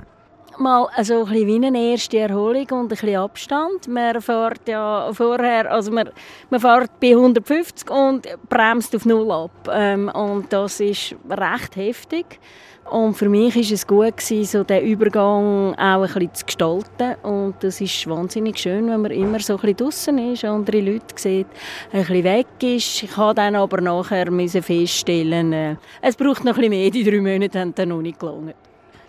Mal 0.57 0.87
also 0.95 1.19
ein 1.19 1.31
bisschen 1.31 1.47
wie 1.47 1.65
eine 1.67 1.91
erste 1.91 2.17
Erholung 2.17 2.65
und 2.71 2.85
ein 2.85 2.87
bisschen 2.87 3.15
Abstand. 3.15 3.87
Man 3.87 4.19
fährt 4.19 4.67
ja 4.67 5.11
vorher, 5.13 5.71
also 5.71 5.91
man, 5.91 6.09
man 6.49 6.59
fährt 6.59 6.99
bei 6.99 7.11
150 7.11 7.87
und 7.91 8.27
bremst 8.49 8.95
auf 8.95 9.05
Null 9.05 9.31
ab. 9.31 9.69
Ähm, 9.71 10.09
und 10.09 10.51
das 10.51 10.79
ist 10.79 11.15
recht 11.29 11.75
heftig. 11.75 12.39
Und 12.89 13.15
für 13.15 13.27
mich 13.27 13.55
war 13.55 13.61
es 13.61 13.85
gut, 13.85 14.17
gewesen, 14.17 14.45
so 14.45 14.63
den 14.63 14.85
Übergang 14.85 15.73
auch 15.75 15.77
ein 15.77 16.01
bisschen 16.01 16.33
zu 16.33 16.45
gestalten. 16.45 17.15
Und 17.23 17.55
das 17.59 17.81
ist 17.81 18.07
wahnsinnig 18.07 18.57
schön, 18.57 18.89
wenn 18.89 19.01
man 19.01 19.11
immer 19.11 19.39
so 19.39 19.55
ein 19.55 19.59
bisschen 19.59 19.77
draussen 19.77 20.17
ist, 20.31 20.45
andere 20.45 20.79
Leute 20.79 21.15
sieht, 21.15 21.47
ein 21.91 21.99
bisschen 21.99 22.23
weg 22.23 22.47
ist. 22.61 23.03
Ich 23.03 23.17
habe 23.17 23.35
dann 23.35 23.55
aber 23.55 23.81
nachher 23.81 24.27
feststellen, 24.61 25.53
äh, 25.53 25.75
es 26.01 26.15
braucht 26.15 26.45
noch 26.45 26.53
ein 26.53 26.61
bisschen 26.61 26.69
mehr. 26.69 26.89
Die 26.89 27.03
drei 27.03 27.19
Monate 27.19 27.59
haben 27.59 27.75
dann 27.75 27.89
noch 27.89 28.01
nicht 28.01 28.19
gelangt. 28.19 28.55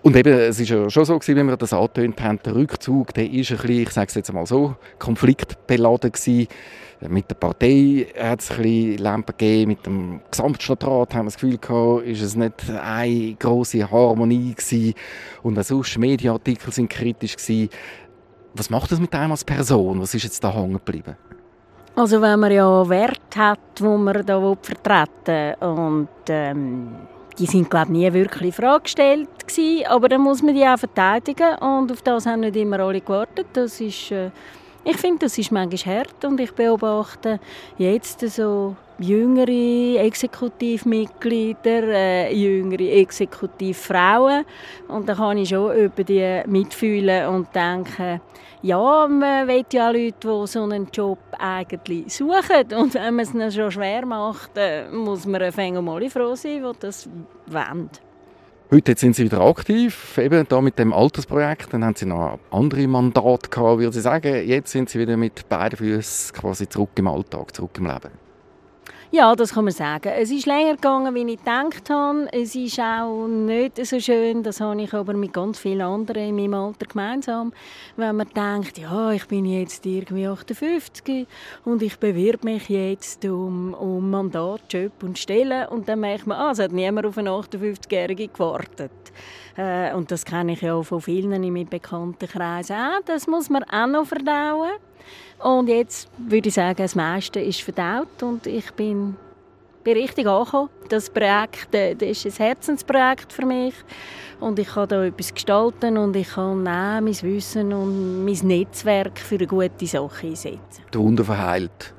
Und 0.03 0.17
eben, 0.17 0.33
es 0.33 0.61
ist 0.61 0.69
ja 0.69 0.89
schon 0.89 1.05
so 1.05 1.19
gewesen, 1.19 1.37
wie 1.37 1.51
wir 1.51 1.57
das 1.57 1.73
angetönt 1.73 2.21
haben, 2.23 2.39
der 2.45 2.55
Rückzug, 2.55 3.13
der 3.15 3.31
ist 3.31 3.51
ein 3.51 3.57
bisschen, 3.57 3.83
ich 3.83 3.91
sage 3.91 4.09
es 4.09 4.15
jetzt 4.15 4.33
mal 4.33 4.47
so, 4.47 4.77
konfliktbeladen 4.99 6.13
gewesen. 6.13 6.47
Mit 7.01 7.31
der 7.31 7.37
Partei 7.37 8.07
hat 8.19 8.41
es 8.41 8.51
ein 8.51 8.63
bisschen 8.63 8.99
Lampen 8.99 9.35
gegeben, 9.37 9.69
mit 9.69 9.87
dem 9.87 10.21
Gesamtstadtrat 10.31 11.15
haben 11.15 11.27
wir 11.27 11.31
das 11.31 11.35
Gefühl 11.35 11.59
gehabt, 11.59 12.07
ist 12.07 12.23
es 12.23 12.35
nicht 12.35 12.55
eine 12.71 13.35
große 13.35 13.89
Harmonie 13.89 14.55
gewesen. 14.55 14.95
Und 15.43 15.59
auch 15.59 15.63
sonst 15.63 15.99
Medienartikel 15.99 16.73
sind 16.73 16.91
kritisch 16.91 17.37
gewesen. 17.37 17.69
Was 18.55 18.71
macht 18.71 18.91
das 18.91 18.99
mit 18.99 19.15
einem 19.15 19.33
als 19.33 19.45
Person? 19.45 20.01
Was 20.01 20.15
ist 20.15 20.25
jetzt 20.25 20.43
da 20.43 20.53
hängen 20.53 20.73
geblieben? 20.73 21.17
Also 21.95 22.21
wenn 22.21 22.39
man 22.39 22.53
ja 22.53 22.89
Wert 22.89 23.37
hat, 23.37 23.59
wo 23.81 23.97
man 23.97 24.25
da 24.25 24.57
vertreten 24.61 25.55
und 25.61 26.09
ähm, 26.29 26.95
die 27.39 27.47
sind 27.47 27.71
glaube 27.71 27.93
nie 27.93 28.13
wirklich 28.13 28.55
Frage 28.55 28.85
gestellt 28.85 29.29
gewesen, 29.47 29.87
aber 29.87 30.09
dann 30.09 30.23
muss 30.23 30.43
man 30.43 30.55
die 30.55 30.67
auch 30.67 30.79
verteidigen 30.79 31.57
und 31.59 31.93
auf 31.93 32.03
das 32.03 32.27
haben 32.27 32.41
nicht 32.41 32.57
immer 32.57 32.81
alle 32.81 33.01
gewartet. 33.01 33.47
Das 33.53 33.81
ist 33.81 34.11
äh, 34.11 34.31
ich 34.85 34.97
finde, 34.97 35.27
das 35.27 35.37
ist 35.37 35.53
manchmal 35.53 35.97
hart 35.97 36.25
und 36.25 36.41
ich 36.41 36.53
beobachte 36.53 37.41
jetzt 37.77 38.21
so 38.31 38.75
jüngere 38.99 40.01
Exekutivmitglieder, 40.03 41.83
äh, 41.83 42.35
jüngere 42.35 42.93
Exekutivfrauen 42.93 44.45
und 44.89 45.09
da 45.09 45.15
kann 45.15 45.37
ich 45.37 45.51
schon 45.51 45.77
über 45.77 46.05
die 46.05 46.43
mitfühlen 46.47 47.29
und 47.29 47.55
denken, 47.55 48.21
ja, 48.63 49.09
man 49.09 49.49
will 49.49 49.65
ja 49.73 49.91
Leute, 49.91 50.15
die 50.23 50.47
so 50.47 50.63
einen 50.63 50.89
Job 50.93 51.19
eigentlich 51.39 52.15
suchen 52.15 52.73
und 52.77 52.95
wenn 52.95 53.15
man 53.15 53.25
es 53.25 53.35
ihnen 53.35 53.53
schon 53.53 53.71
schwer 53.71 54.05
macht, 54.05 54.51
äh, 54.57 54.89
muss 54.91 55.27
man 55.27 55.43
ein 55.43 55.85
mal 55.85 56.11
froh 56.11 56.35
sein, 56.35 56.63
die 56.63 56.79
das 56.81 57.09
wollen. 57.47 57.91
Heute 58.71 58.95
sind 58.99 59.17
Sie 59.17 59.25
wieder 59.25 59.41
aktiv, 59.41 60.19
eben 60.19 60.47
da 60.47 60.61
mit 60.61 60.79
dem 60.79 60.93
Altersprojekt. 60.93 61.73
Dann 61.73 61.85
haben 61.87 61.95
Sie 61.97 62.05
noch 62.05 62.39
andere 62.51 62.87
Mandate 62.87 63.49
gehabt, 63.49 63.79
würde 63.79 63.97
ich 63.97 64.03
sagen. 64.03 64.47
Jetzt 64.47 64.73
sind 64.73 64.91
Sie 64.91 64.99
wieder 64.99 65.17
mit 65.17 65.49
beiden 65.49 65.79
Füßen 65.79 66.35
quasi 66.35 66.69
zurück 66.69 66.91
im 66.97 67.09
Alltag, 67.09 67.57
zurück 67.57 67.71
im 67.79 67.87
Leben. 67.87 68.28
Ja, 69.11 69.35
das 69.35 69.55
kann 69.55 69.65
man 69.65 69.73
sagen. 69.73 70.13
Es 70.15 70.31
ist 70.31 70.45
länger 70.45 70.75
gegangen, 70.75 71.15
wie 71.15 71.33
ich 71.33 71.39
gedacht 71.39 71.89
habe. 71.89 72.29
Es 72.31 72.55
ist 72.55 72.79
auch 72.79 73.27
nicht 73.27 73.83
so 73.87 73.99
schön, 73.99 74.43
das 74.43 74.61
habe 74.61 74.83
ich 74.83 74.93
aber 74.93 75.15
mit 75.15 75.33
ganz 75.33 75.59
vielen 75.59 75.81
anderen 75.81 76.29
in 76.29 76.37
meinem 76.37 76.53
Alter 76.53 76.85
gemeinsam. 76.85 77.55
Wenn 77.97 78.17
man 78.17 78.29
denkt, 78.29 78.77
ja, 78.77 79.11
ich 79.13 79.27
bin 79.27 79.47
jetzt 79.47 79.87
irgendwie 79.87 80.27
58 80.29 81.27
und 81.65 81.83
ich 81.83 81.99
bewirb 81.99 82.45
mich 82.45 82.69
jetzt 82.69 83.25
um, 83.25 83.73
um 83.73 84.11
Mandat, 84.11 84.61
Job 84.69 85.03
und 85.03 85.19
Stellen 85.19 85.69
und 85.69 85.89
dann 85.89 86.01
merkt 86.01 86.27
man, 86.27 86.37
ah, 86.37 86.51
es 86.51 86.59
hat 86.59 86.73
niemand 86.73 87.07
auf 87.07 87.17
einen 87.17 87.29
58-Jährigen 87.29 88.31
gewartet. 88.31 88.93
Äh, 89.59 89.93
und 89.93 90.11
das 90.13 90.25
kenne 90.25 90.53
ich 90.53 90.63
ja 90.63 90.75
auch 90.75 90.85
von 90.85 91.01
vielen 91.01 91.43
in 91.43 91.53
meinem 91.53 91.69
Bekanntenkreis 91.69 92.71
auch. 92.71 93.01
Das 93.05 93.27
muss 93.27 93.51
man 93.51 93.65
auch 93.65 93.89
noch 93.89 94.07
verdauen. 94.07 94.71
Und 95.43 95.69
jetzt 95.69 96.09
würde 96.17 96.49
ich 96.49 96.55
sagen, 96.55 96.77
das 96.77 96.95
meiste 96.95 97.41
ist 97.41 97.63
verdaut 97.63 98.23
und 98.23 98.47
ich 98.47 98.71
bin, 98.73 99.17
bin 99.83 99.97
richtig 99.97 100.29
angekommen. 100.29 100.69
Das 100.89 101.11
Projekt 101.11 101.75
äh, 101.75 101.97
das 101.97 102.25
ist 102.25 102.41
ein 102.41 102.47
Herzensprojekt 102.47 103.33
für 103.33 103.47
mich 103.47 103.75
und 104.39 104.59
ich 104.61 104.69
kann 104.69 104.89
da 104.89 105.05
etwas 105.05 105.35
gestalten 105.35 105.99
und 105.99 106.15
ich 106.15 106.29
kann 106.29 106.67
auch 106.67 107.01
mein 107.01 107.23
Wissen 107.23 107.73
und 107.73 108.25
mein 108.25 108.39
Netzwerk 108.47 109.19
für 109.19 109.37
eine 109.37 109.47
gute 109.47 109.87
Sache 109.87 110.29
einsetzen. 110.29 110.85
Der 110.93 111.01
Wunder 111.01 111.25
verheilt? 111.25 111.95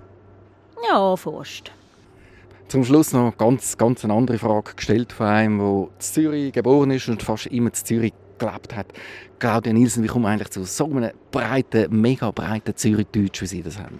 Ja, 0.89 1.15
fast. 1.17 1.71
Zum 2.69 2.83
Schluss 2.83 3.13
noch 3.13 3.35
ganz, 3.35 3.79
ganz 3.79 4.03
eine 4.05 4.13
andere 4.13 4.37
Frage 4.37 4.75
gestellt 4.75 5.11
von 5.11 5.25
einem, 5.25 5.57
der 5.57 5.67
in 5.67 5.87
Zürich 5.97 6.53
geboren 6.53 6.91
ist 6.91 7.09
und 7.09 7.23
fast 7.23 7.47
immer 7.47 7.69
in 7.69 7.73
Zürich 7.73 8.13
gelebt 8.37 8.75
hat. 8.75 8.85
Claudia 9.39 9.73
Nielsen, 9.73 10.03
wie 10.03 10.07
kommt 10.07 10.21
man 10.21 10.33
eigentlich 10.33 10.51
zu 10.51 10.63
so 10.65 10.85
einem 10.85 11.09
breiten, 11.31 11.87
mega 11.89 12.29
breiten 12.29 12.75
Zürich-Deutsch, 12.75 13.41
wie 13.41 13.47
Sie 13.47 13.63
das 13.63 13.79
haben? 13.79 13.99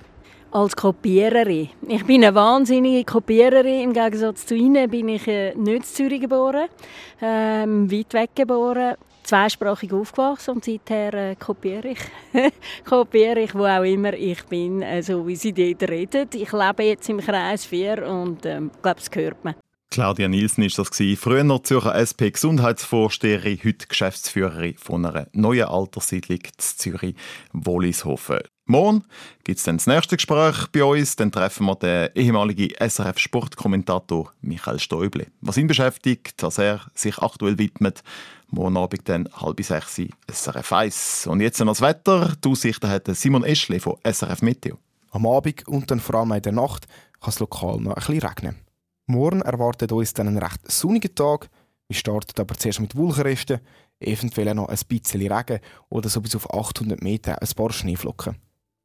Als 0.52 0.76
Kopiererin. 0.76 1.70
Ich 1.88 2.06
bin 2.06 2.24
eine 2.24 2.36
wahnsinnige 2.36 3.06
Kopiererin. 3.06 3.86
Im 3.86 3.94
Gegensatz 3.94 4.46
zu 4.46 4.54
Ihnen 4.54 4.88
bin 4.88 5.10
ich 5.10 5.28
äh, 5.28 5.56
nicht 5.56 5.76
in 5.76 5.84
Zürich 5.84 6.22
geboren, 6.22 6.68
ähm, 7.24 7.92
weit 7.92 8.14
weg 8.14 8.30
geboren, 8.36 8.98
zweisprachig 9.30 9.94
aufgewachsen 9.94 10.56
und 10.56 10.66
seither 10.66 11.14
äh, 11.14 11.36
kopiere 11.36 11.90
ich. 11.90 12.00
kopiere 12.86 13.42
ich, 13.42 13.56
wo 13.56 13.66
auch 13.66 13.84
immer 13.84 14.14
ich 14.14 14.44
bin, 14.46 14.82
äh, 14.82 15.02
so 15.02 15.26
wie 15.28 15.36
Sie 15.36 15.54
dort 15.54 15.90
reden. 15.90 16.30
Ich 16.34 16.52
lebe 16.52 16.84
jetzt 16.84 17.10
im 17.10 17.20
Kreis 17.20 17.66
4 17.66 18.08
und 18.08 18.46
ähm, 18.46 18.72
glaube, 18.82 19.00
es 19.00 19.10
gehört 19.10 19.44
mir. 19.46 19.56
Claudia 19.92 20.28
Nielsen 20.28 20.64
war 20.64 20.86
das. 20.86 21.20
Früher 21.20 21.44
noch 21.44 21.64
Zürcher 21.64 21.96
SP 21.98 22.30
Gesundheitsvorsteherin, 22.30 23.60
heute 23.64 23.88
Geschäftsführerin 23.88 24.76
von 24.78 25.06
einer 25.06 25.28
neuen 25.34 25.68
Alterssiedlung 25.68 26.40
in 26.40 26.52
Zürich, 26.58 27.16
Wollishofen. 27.54 28.42
Morgen 28.66 29.04
gibt 29.44 29.58
es 29.58 29.64
dann 29.64 29.78
das 29.78 29.88
nächste 29.88 30.16
Gespräch 30.16 30.68
bei 30.72 30.84
uns. 30.84 31.16
Dann 31.16 31.32
treffen 31.32 31.66
wir 31.66 31.76
den 31.76 32.10
ehemaligen 32.14 32.70
SRF-Sportkommentator 32.80 34.32
Michael 34.42 34.78
Stäuble. 34.78 35.26
Was 35.42 35.58
ihn 35.58 35.66
beschäftigt, 35.66 36.44
dass 36.44 36.60
er 36.60 36.82
sich 36.94 37.18
aktuell 37.18 37.58
widmet. 37.58 38.04
Morgen 38.52 38.78
Abend 38.78 39.08
dann 39.08 39.30
halb 39.32 39.64
sechs 39.64 40.02
SRF 40.28 40.74
1. 40.74 41.28
Und 41.28 41.40
jetzt 41.40 41.60
noch 41.60 41.68
das 41.68 41.82
Wetter. 41.82 42.36
Die 42.44 42.50
Aussichten 42.50 42.90
hat 42.90 43.06
Simon 43.16 43.44
Eschle 43.44 43.80
von 43.80 43.98
SRF 44.04 44.42
Meteo. 44.42 44.80
Am 45.12 45.28
Abend 45.28 45.68
und 45.68 45.92
dann 45.92 46.00
vor 46.00 46.16
allem 46.16 46.32
in 46.32 46.42
der 46.42 46.54
Nacht 46.54 46.88
kann 47.22 47.30
es 47.30 47.40
lokal 47.40 47.80
noch 47.80 47.92
ein 47.92 47.96
bisschen 47.96 48.28
regnen. 48.28 48.56
Morgen 49.06 49.42
erwartet 49.42 49.92
uns 49.92 50.14
dann 50.14 50.30
ein 50.30 50.40
recht 50.40 50.60
sonniger 50.72 51.14
Tag. 51.14 51.48
Wir 51.90 51.96
starten 51.96 52.42
aber 52.42 52.56
zuerst 52.56 52.80
mit 52.80 52.96
Wolkenresten, 52.96 53.60
eventuell 54.00 54.56
noch 54.56 54.70
ein 54.70 54.80
bisschen 54.88 55.32
Regen 55.32 55.60
oder 55.90 56.10
so 56.10 56.20
bis 56.20 56.36
auf 56.36 56.52
800 56.52 57.04
Meter 57.04 57.40
ein 57.40 57.50
paar 57.56 57.72
Schneeflocken. 57.72 58.36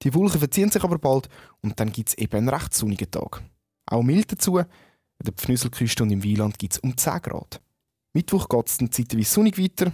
Die 0.03 0.13
Wolken 0.13 0.41
verziehen 0.41 0.71
sich 0.71 0.85
aber 0.85 0.99
bald 0.99 1.31
und 1.63 1.81
dann 1.81 1.91
gibt 1.91 2.11
es 2.11 2.19
eben 2.19 2.37
einen 2.37 2.49
recht 2.51 2.75
sonnigen 2.75 3.11
Tag. 3.11 3.43
Auch 3.87 4.03
mild 4.03 4.31
dazu, 4.31 4.59
an 4.59 4.67
der 5.25 5.33
Pfnüsselküste 5.33 6.03
und 6.03 6.11
im 6.11 6.23
Wieland 6.23 6.59
gibt 6.59 6.75
es 6.75 6.79
um 6.81 6.95
10 6.95 7.23
Grad. 7.23 7.63
Mittwoch 8.15 8.49
geht 8.49 8.69
es 8.69 8.79
dann 8.79 8.93
zeitweise 8.93 9.29
sonnig 9.29 9.59
weiter, 9.59 9.93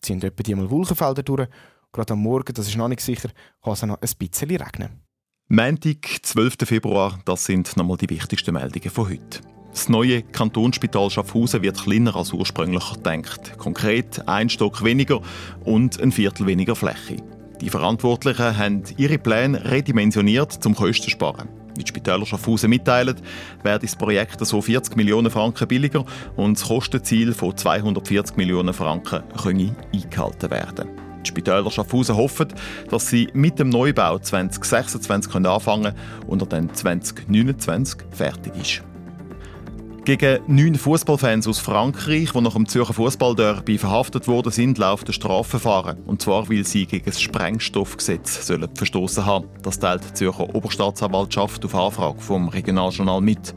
ziehen 0.00 0.22
etwa 0.22 0.42
die 0.42 0.54
mal 0.54 0.70
Wolkenfelder 0.70 1.22
durch. 1.22 1.48
Gerade 1.92 2.14
am 2.14 2.20
Morgen, 2.20 2.54
das 2.54 2.66
ist 2.66 2.78
noch 2.78 2.88
nicht 2.88 3.02
sicher, 3.02 3.28
kann 3.62 3.74
es 3.74 3.82
noch 3.82 4.00
ein 4.00 4.08
bisschen 4.18 4.50
regnen. 4.50 5.02
Montag, 5.48 6.20
12. 6.22 6.56
Februar, 6.64 7.20
das 7.26 7.44
sind 7.44 7.76
nochmal 7.76 7.98
die 7.98 8.08
wichtigsten 8.08 8.54
Meldungen 8.54 8.90
von 8.90 9.10
heute. 9.10 9.40
Das 9.70 9.90
neue 9.90 10.22
Kantonsspital 10.22 11.10
Schaffhausen 11.10 11.62
wird 11.62 11.82
kleiner 11.82 12.16
als 12.16 12.32
ursprünglich 12.32 12.90
gedacht. 12.94 13.58
Konkret 13.58 14.26
ein 14.26 14.48
Stock 14.48 14.82
weniger 14.82 15.20
und 15.64 16.00
ein 16.00 16.10
Viertel 16.10 16.46
weniger 16.46 16.74
Fläche. 16.74 17.22
Die 17.60 17.68
Verantwortlichen 17.68 18.56
haben 18.56 18.82
ihre 18.96 19.18
Pläne 19.18 19.70
redimensioniert, 19.70 20.64
um 20.64 20.74
Kosten 20.74 21.04
zu 21.04 21.10
sparen. 21.10 21.48
Wie 21.78 21.84
die 21.84 21.88
Spitäler 21.88 22.26
Schaffhausen 22.26 22.70
mitteilen, 22.70 23.14
werde 23.62 23.86
das 23.86 23.94
Projekt 23.94 24.44
so 24.44 24.60
40 24.60 24.96
Millionen 24.96 25.30
Franken 25.30 25.68
billiger 25.68 26.04
und 26.36 26.58
das 26.58 26.66
Kostenziel 26.66 27.32
von 27.32 27.56
240 27.56 28.36
Millionen 28.36 28.74
Franken 28.74 29.22
könne 29.40 29.76
eingehalten 29.94 30.50
werden. 30.50 30.88
Die 31.24 31.28
Spitäler 31.28 31.70
Schaffhausen 31.70 32.16
hoffen, 32.16 32.48
dass 32.90 33.08
sie 33.08 33.28
mit 33.32 33.60
dem 33.60 33.68
Neubau 33.68 34.18
2026 34.18 35.34
anfangen 35.46 35.94
können 35.94 35.96
und 36.26 36.42
er 36.42 36.46
dann 36.46 36.74
2029 36.74 38.00
fertig 38.10 38.52
ist. 38.60 38.87
Gegen 40.08 40.38
neun 40.46 40.74
Fußballfans 40.74 41.46
aus 41.48 41.58
Frankreich, 41.58 42.32
die 42.32 42.40
nach 42.40 42.54
dem 42.54 42.66
Zürcher 42.66 42.94
Fußballderby 42.94 43.76
verhaftet 43.76 44.26
worden 44.26 44.50
sind, 44.50 44.78
läuft 44.78 45.06
ein 45.06 45.12
Strafverfahren. 45.12 45.98
Und 46.06 46.22
zwar, 46.22 46.48
weil 46.48 46.64
sie 46.64 46.86
gegen 46.86 47.04
das 47.04 47.20
Sprengstoffgesetz 47.20 48.46
sollen 48.46 48.74
verstoßen 48.74 49.26
haben. 49.26 49.48
Das 49.62 49.78
teilt 49.78 50.08
die 50.08 50.14
Zürcher 50.14 50.54
Oberstaatsanwaltschaft 50.54 51.62
auf 51.66 51.74
Anfrage 51.74 52.22
vom 52.22 52.48
Regionaljournal 52.48 53.20
mit. 53.20 53.54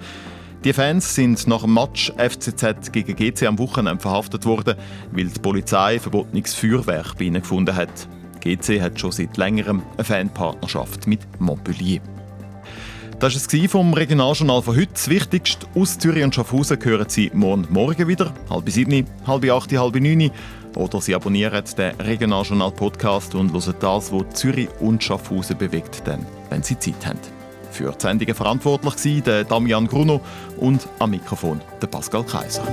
Die 0.66 0.74
Fans 0.74 1.16
sind 1.16 1.48
nach 1.48 1.62
dem 1.62 1.74
Match 1.74 2.12
FCZ 2.18 2.92
gegen 2.92 3.16
GC 3.16 3.48
am 3.48 3.58
Wochenende 3.58 4.02
verhaftet 4.02 4.46
worden, 4.46 4.76
weil 5.14 5.28
die 5.28 5.40
Polizei 5.40 6.00
verbotenes 6.00 6.54
Feuerwerk 6.54 7.18
bei 7.18 7.24
ihnen 7.24 7.44
gefunden 7.44 7.78
hat. 7.78 8.10
GC 8.42 8.82
hat 8.82 9.00
schon 9.00 9.14
seit 9.14 9.38
längerem 9.38 9.84
eine 9.96 10.04
Fanpartnerschaft 10.04 11.08
mit 11.08 11.22
Montpellier. 11.40 12.02
Das 13.22 13.36
war 13.36 13.64
es 13.64 13.72
vom 13.72 13.94
Regionaljournal 13.94 14.64
von 14.64 14.76
heute. 14.76 14.94
Das 14.94 15.08
Wichtigste 15.08 15.68
aus 15.76 16.00
Zürich 16.00 16.24
und 16.24 16.34
Schaffhausen 16.34 16.84
hören 16.84 17.08
Sie 17.08 17.30
morgen, 17.36 17.68
morgen 17.70 18.08
wieder. 18.08 18.34
Halb 18.50 18.68
sieben, 18.72 19.06
halb 19.28 19.48
acht, 19.48 19.72
halb 19.72 19.94
neun. 19.94 20.32
Oder 20.74 21.00
Sie 21.02 21.14
abonnieren 21.14 21.64
den 21.78 21.92
Regionaljournal-Podcast 22.02 23.36
und 23.36 23.54
hören 23.54 23.76
das, 23.80 24.12
was 24.12 24.30
Zürich 24.34 24.70
und 24.80 25.04
Schaffhausen 25.04 25.56
bewegt, 25.56 26.02
dann, 26.06 26.26
wenn 26.50 26.64
Sie 26.64 26.80
Zeit 26.80 27.06
haben. 27.06 27.20
Für 27.70 27.92
die 27.92 28.02
Sendungen 28.02 28.34
verantwortlich 28.34 29.24
waren 29.28 29.48
Damian 29.48 29.86
Gruno 29.86 30.20
und 30.58 30.88
am 30.98 31.12
Mikrofon 31.12 31.62
der 31.80 31.88
Pascal 31.88 32.24
Kaiser. 32.24 32.64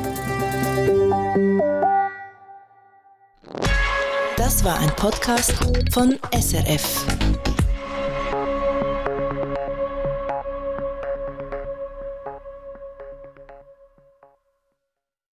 Das 4.38 4.64
war 4.64 4.78
ein 4.78 4.90
Podcast 4.96 5.52
von 5.92 6.18
SRF. 6.32 7.04